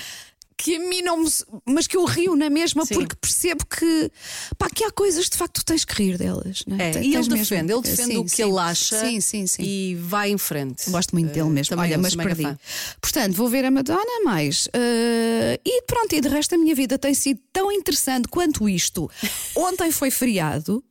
que 0.57 0.75
a 0.77 0.79
mim 0.79 1.01
não 1.01 1.17
me. 1.17 1.29
Mas 1.65 1.85
que 1.85 1.97
eu 1.97 2.05
rio 2.05 2.35
na 2.35 2.49
mesma 2.49 2.85
Sim. 2.85 2.93
porque 2.95 3.15
percebo 3.15 3.65
que, 3.65 4.09
pá, 4.57 4.69
que 4.69 4.83
há 4.83 4.91
coisas 4.91 5.29
de 5.29 5.37
facto 5.37 5.55
que 5.55 5.59
tu 5.61 5.65
tens 5.65 5.83
que 5.83 5.93
rir 5.93 6.17
delas. 6.17 6.63
Não 6.65 6.77
é? 6.79 6.91
É, 6.91 7.03
e 7.03 7.07
ele 7.07 7.17
mesmo- 7.17 7.35
defende, 7.35 7.73
ele 7.73 7.81
defende 7.81 8.11
Sim, 8.13 8.17
o 8.17 8.23
que 8.23 8.29
sim. 8.31 8.43
ele 8.43 8.57
acha 8.59 8.99
Sim, 8.99 9.19
sim, 9.21 9.47
sim. 9.47 9.63
e 9.63 9.95
vai 9.95 10.31
em 10.31 10.37
frente. 10.37 10.89
Gosto 10.89 11.13
muito 11.13 11.27
dele 11.33 11.47
Eh, 11.47 11.51
mesmo. 11.51 11.75
também 11.75 11.91
Olha, 11.91 11.97
mas 11.97 12.15
perdi. 12.15 12.43
fã. 12.43 12.57
Portanto, 13.01 13.33
vou 13.35 13.49
ver 13.49 13.65
a 13.65 13.71
Madonna 13.71 14.23
mais. 14.23 14.67
Eh, 14.73 15.59
e 15.65 15.81
pronto, 15.83 16.15
e 16.15 16.21
de 16.21 16.29
resto 16.29 16.55
a 16.55 16.57
minha 16.57 16.73
vida 16.73 16.97
tem 16.97 17.13
sido 17.13 17.39
tão 17.51 17.71
interessante 17.71 18.27
quanto 18.27 18.67
isto. 18.69 19.09
Ontem 19.55 19.91
foi 19.91 20.09
feriado, 20.09 20.83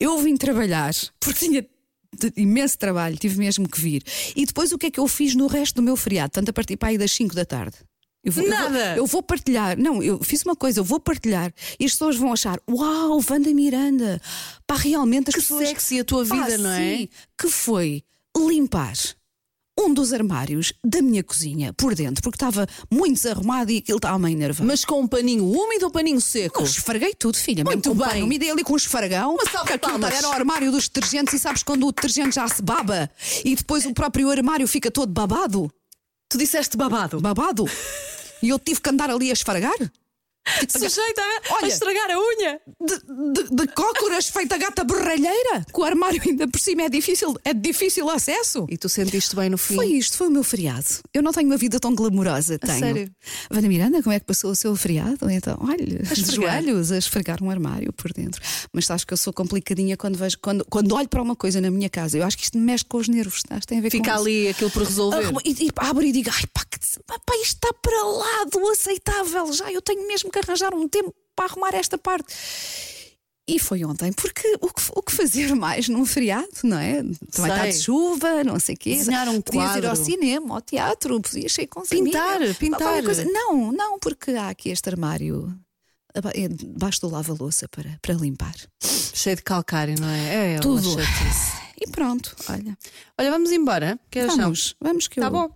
eu 0.00 0.18
vim 0.18 0.36
trabalhar, 0.36 0.92
porque 1.20 1.38
tinha 1.46 1.66
imenso 2.36 2.78
trabalho, 2.78 3.16
tive 3.16 3.38
mesmo 3.38 3.68
que 3.68 3.80
vir. 3.80 4.02
E 4.36 4.44
depois 4.46 4.70
o 4.72 4.78
que 4.78 4.86
é 4.86 4.90
que 4.90 5.00
eu 5.00 5.08
fiz 5.08 5.34
no 5.34 5.46
resto 5.46 5.76
do 5.76 5.82
meu 5.82 5.96
feriado? 5.96 6.30
Tanto 6.32 6.48
a 6.50 6.52
partir 6.52 6.76
para 6.76 6.88
aí 6.90 6.98
das 6.98 7.10
5 7.12 7.34
da 7.34 7.44
tarde. 7.44 7.76
Eu 8.24 8.32
vou, 8.32 8.42
eu 8.44 8.50
vou- 8.50 8.58
Nada. 8.58 8.96
Eu 8.96 9.06
vou, 9.06 9.22
partilhar. 9.22 9.78
Não, 9.78 10.02
eu 10.02 10.18
fiz 10.24 10.42
uma 10.42 10.56
coisa, 10.56 10.80
eu 10.80 10.84
vou 10.84 10.98
partilhar. 10.98 11.52
E 11.78 11.84
as 11.84 11.92
pessoas 11.92 12.16
vão 12.16 12.32
achar: 12.32 12.58
Uau, 12.70 13.20
Wanda 13.30 13.52
Miranda! 13.52 14.20
Pá, 14.66 14.76
realmente 14.76 15.28
as 15.28 15.34
Que 15.34 15.40
pessoas. 15.40 15.68
sexy 15.68 16.00
a 16.00 16.04
tua 16.04 16.24
Pá, 16.26 16.34
vida, 16.44 16.58
não 16.58 16.70
é? 16.70 16.96
sim, 16.96 17.08
que 17.38 17.48
foi 17.48 18.02
limpar 18.36 18.94
um 19.78 19.92
dos 19.92 20.12
armários 20.12 20.72
da 20.86 21.02
minha 21.02 21.22
cozinha 21.24 21.72
por 21.72 21.96
dentro, 21.96 22.22
porque 22.22 22.36
estava 22.36 22.64
muito 22.90 23.14
desarrumado 23.16 23.72
e 23.72 23.78
aquilo 23.78 23.98
estava 23.98 24.16
meio 24.20 24.38
nervoso. 24.38 24.64
Mas 24.66 24.84
com 24.84 25.00
um 25.00 25.06
paninho 25.06 25.44
úmido 25.44 25.86
ou 25.86 25.90
paninho 25.90 26.20
seco? 26.20 26.60
Eu 26.60 26.64
esfreguei 26.64 27.12
tudo, 27.12 27.36
filha. 27.36 27.64
Muito 27.64 27.88
mesmo 27.88 28.00
com 28.00 28.08
bem. 28.08 28.20
pano, 28.20 28.26
Me 28.28 28.38
dei 28.38 28.50
ali 28.52 28.62
com 28.62 28.74
um 28.74 28.78
salva 29.50 29.66
que 29.66 29.72
de 29.72 29.74
aquilo 29.74 29.98
palmas. 30.00 30.14
era 30.14 30.28
o 30.28 30.32
armário 30.32 30.70
dos 30.70 30.88
detergentes 30.88 31.34
e 31.34 31.38
sabes 31.40 31.64
quando 31.64 31.86
o 31.88 31.92
detergente 31.92 32.36
já 32.36 32.46
se 32.46 32.62
baba 32.62 33.10
e 33.44 33.56
depois 33.56 33.84
o 33.84 33.92
próprio 33.92 34.30
armário 34.30 34.66
fica 34.68 34.90
todo 34.92 35.12
babado? 35.12 35.68
Tu 36.28 36.38
disseste 36.38 36.76
babado. 36.76 37.20
Babado. 37.20 37.64
E 38.44 38.50
eu 38.50 38.58
tive 38.58 38.78
que 38.82 38.90
andar 38.90 39.08
ali 39.08 39.30
a 39.30 39.32
esfregar? 39.32 39.80
Sujeita 40.68 41.22
a, 41.22 41.54
Olha. 41.54 41.64
a 41.64 41.68
estragar 41.68 42.10
a 42.10 42.18
unha. 42.18 42.60
De, 42.80 43.42
de, 43.42 43.56
de 43.56 43.66
cócoras 43.68 44.28
feita 44.28 44.56
gata 44.58 44.84
borralheira? 44.84 45.64
Que 45.72 45.80
o 45.80 45.84
armário 45.84 46.20
ainda 46.24 46.46
por 46.48 46.60
cima 46.60 46.82
é 46.82 46.88
difícil, 46.88 47.34
é 47.44 47.52
de 47.54 47.60
difícil 47.60 48.08
acesso. 48.10 48.66
E 48.68 48.76
tu 48.76 48.88
sentiste 48.88 49.34
bem 49.34 49.48
no 49.50 49.56
fim? 49.58 49.74
Foi 49.76 49.86
isto, 49.86 50.16
foi 50.16 50.28
o 50.28 50.30
meu 50.30 50.44
feriado. 50.44 50.84
Eu 51.12 51.22
não 51.22 51.32
tenho 51.32 51.46
uma 51.48 51.56
vida 51.56 51.80
tão 51.80 51.94
glamourosa. 51.94 52.56
A 52.56 52.58
tenho. 52.66 52.78
sério? 52.78 53.10
Vana 53.50 53.68
Miranda, 53.68 54.02
como 54.02 54.12
é 54.14 54.20
que 54.20 54.26
passou 54.26 54.50
o 54.50 54.54
seu 54.54 54.74
feriado? 54.76 55.30
Então, 55.30 55.56
olha, 55.60 55.76
de 55.84 56.02
esfregar. 56.12 56.62
joelhos 56.62 56.92
a 56.92 56.98
esfregar 56.98 57.42
um 57.42 57.50
armário 57.50 57.92
por 57.92 58.12
dentro. 58.12 58.40
Mas 58.72 58.86
sabes 58.86 59.04
que 59.04 59.12
eu 59.12 59.16
sou 59.16 59.32
complicadinha 59.32 59.96
quando 59.96 60.16
vejo, 60.16 60.38
quando, 60.40 60.64
quando 60.66 60.94
olho 60.94 61.08
para 61.08 61.22
uma 61.22 61.34
coisa 61.36 61.60
na 61.60 61.70
minha 61.70 61.88
casa. 61.88 62.18
Eu 62.18 62.24
acho 62.24 62.36
que 62.36 62.44
isto 62.44 62.58
me 62.58 62.64
mexe 62.64 62.84
com 62.84 62.98
os 62.98 63.08
nervos, 63.08 63.36
estás? 63.38 63.64
Tem 63.64 63.78
a 63.78 63.80
ver 63.82 63.90
Fica 63.90 64.04
com 64.12 64.18
isso. 64.18 64.20
ali 64.28 64.48
aquilo 64.48 64.70
por 64.70 64.82
resolver. 64.82 65.26
Ah, 65.26 65.40
E, 65.44 65.66
e 65.66 65.70
abro 65.76 66.04
e 66.04 66.12
digo, 66.12 66.30
ai 66.32 66.44
pá, 66.52 66.62
que, 66.70 66.78
pá, 67.06 67.34
isto 67.42 67.54
está 67.54 67.72
para 67.72 68.02
lá 68.04 68.44
do 68.50 68.68
aceitável 68.68 69.52
já. 69.52 69.70
Eu 69.72 69.80
tenho 69.82 70.06
mesmo 70.06 70.30
que 70.42 70.50
arranjar 70.50 70.74
um 70.74 70.88
tempo 70.88 71.14
para 71.36 71.46
arrumar 71.46 71.74
esta 71.74 71.96
parte. 71.98 72.34
E 73.46 73.58
foi 73.58 73.84
ontem, 73.84 74.10
porque 74.12 74.56
o 74.60 74.68
que, 74.72 74.82
o 74.96 75.02
que 75.02 75.12
fazer 75.12 75.52
mais 75.56 75.86
num 75.88 76.06
feriado, 76.06 76.48
não 76.62 76.78
é? 76.78 77.02
Também 77.30 77.52
está 77.52 77.66
de 77.66 77.74
chuva, 77.78 78.42
não 78.42 78.58
sei 78.58 78.74
o 78.74 78.78
quê. 78.78 78.96
Desenhar 78.96 79.28
um 79.28 79.40
Podias 79.42 79.76
ir 79.76 79.84
ao 79.86 79.94
quadro. 79.94 80.04
cinema, 80.04 80.54
ao 80.54 80.60
teatro, 80.62 81.20
podias 81.20 81.58
ir 81.58 81.66
com 81.66 81.82
Pintar, 81.82 82.38
pintar. 82.58 83.02
Não, 83.26 83.70
não, 83.70 83.98
porque 83.98 84.30
há 84.32 84.48
aqui 84.48 84.70
este 84.70 84.88
armário 84.88 85.54
aba- 86.14 86.32
é 86.34 86.48
debaixo 86.48 87.02
do 87.02 87.10
lava-louça 87.10 87.68
para, 87.68 87.98
para 88.00 88.14
limpar. 88.14 88.54
Cheio 88.82 89.36
de 89.36 89.42
calcário, 89.42 89.94
não 90.00 90.08
é? 90.08 90.54
É 90.54 90.58
Tudo. 90.60 90.90
uma 90.92 91.02
chatice. 91.04 91.52
E 91.78 91.90
pronto, 91.90 92.34
olha. 92.48 92.78
Olha, 93.18 93.30
vamos 93.30 93.52
embora. 93.52 93.98
Que? 94.10 94.24
Vamos, 94.26 94.74
vamos 94.80 95.06
que 95.06 95.20
Tá 95.20 95.26
eu. 95.26 95.30
bom. 95.30 95.50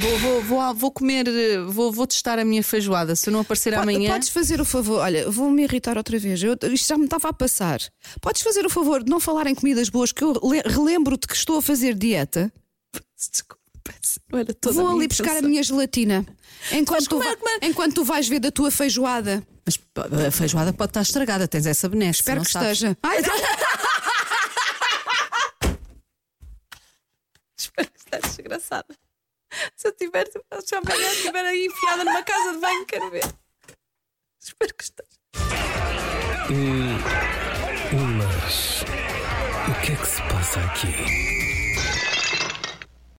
Vou, 0.00 0.18
vou, 0.18 0.42
vou, 0.42 0.74
vou 0.74 0.90
comer, 0.90 1.28
eh, 1.28 1.58
vou, 1.60 1.92
vou 1.92 2.06
testar 2.06 2.38
a 2.38 2.44
minha 2.44 2.62
feijoada. 2.62 3.14
Se 3.14 3.28
eu 3.28 3.32
não 3.32 3.40
aparecer 3.40 3.74
Po- 3.74 3.80
amanhã. 3.80 4.12
Podes 4.12 4.28
fazer 4.30 4.60
o 4.60 4.64
favor, 4.64 5.00
olha, 5.00 5.30
vou-me 5.30 5.62
irritar 5.64 5.96
outra 5.98 6.18
vez. 6.18 6.42
Eu, 6.42 6.56
isto 6.72 6.88
já 6.88 6.96
me 6.96 7.04
estava 7.04 7.28
a 7.28 7.32
passar. 7.32 7.80
Podes 8.20 8.40
fazer 8.42 8.64
o 8.64 8.70
favor 8.70 9.02
de 9.04 9.10
não 9.10 9.20
falar 9.20 9.46
em 9.46 9.54
comidas 9.54 9.88
boas, 9.90 10.10
que 10.12 10.24
eu 10.24 10.32
le- 10.42 10.62
relembro-te 10.64 11.26
que 11.26 11.34
estou 11.36 11.58
a 11.58 11.62
fazer 11.62 11.94
dieta. 11.94 12.50
Desculpa, 13.30 13.60
peço, 13.84 14.20
não 14.32 14.38
era 14.38 14.54
toda 14.54 14.74
Vou 14.82 14.88
ali 14.96 15.06
buscar 15.06 15.36
a 15.36 15.42
minha 15.42 15.62
gelatina. 15.62 16.24
Enquanto 16.72 17.06
tu, 17.08 17.18
va- 17.18 17.36
comer. 17.36 17.58
enquanto 17.62 17.94
tu 17.96 18.04
vais 18.04 18.26
ver 18.26 18.40
da 18.40 18.50
tua 18.50 18.70
feijoada. 18.70 19.46
Mas 19.66 19.78
a 20.26 20.30
feijoada 20.30 20.72
pode 20.72 20.90
estar 20.90 21.02
estragada, 21.02 21.46
tens 21.46 21.66
essa 21.66 21.88
benéfica. 21.88 22.20
Espero 22.22 22.42
que 22.42 22.50
sabes. 22.50 22.72
esteja. 22.78 22.96
Ai, 23.02 23.18
Espero 27.58 27.90
que 27.90 27.98
esteja 27.98 28.26
desgraçada. 28.28 28.86
Se 29.76 29.88
eu 29.88 29.92
tiver, 29.92 30.26
se 30.28 30.74
amanhã 30.74 31.12
estiver 31.12 31.44
aí 31.44 31.66
enfiada 31.66 32.04
numa 32.04 32.22
casa 32.22 32.52
de 32.52 32.58
banho, 32.58 32.86
quero 32.86 33.10
ver. 33.10 33.24
Espero 34.40 34.74
que 34.74 34.84
esteja. 34.84 35.20
Mas. 38.16 38.82
O 39.68 39.80
que 39.82 39.92
é 39.92 39.96
que 39.96 40.06
se 40.06 40.22
passa 40.22 40.60
aqui? 40.60 41.39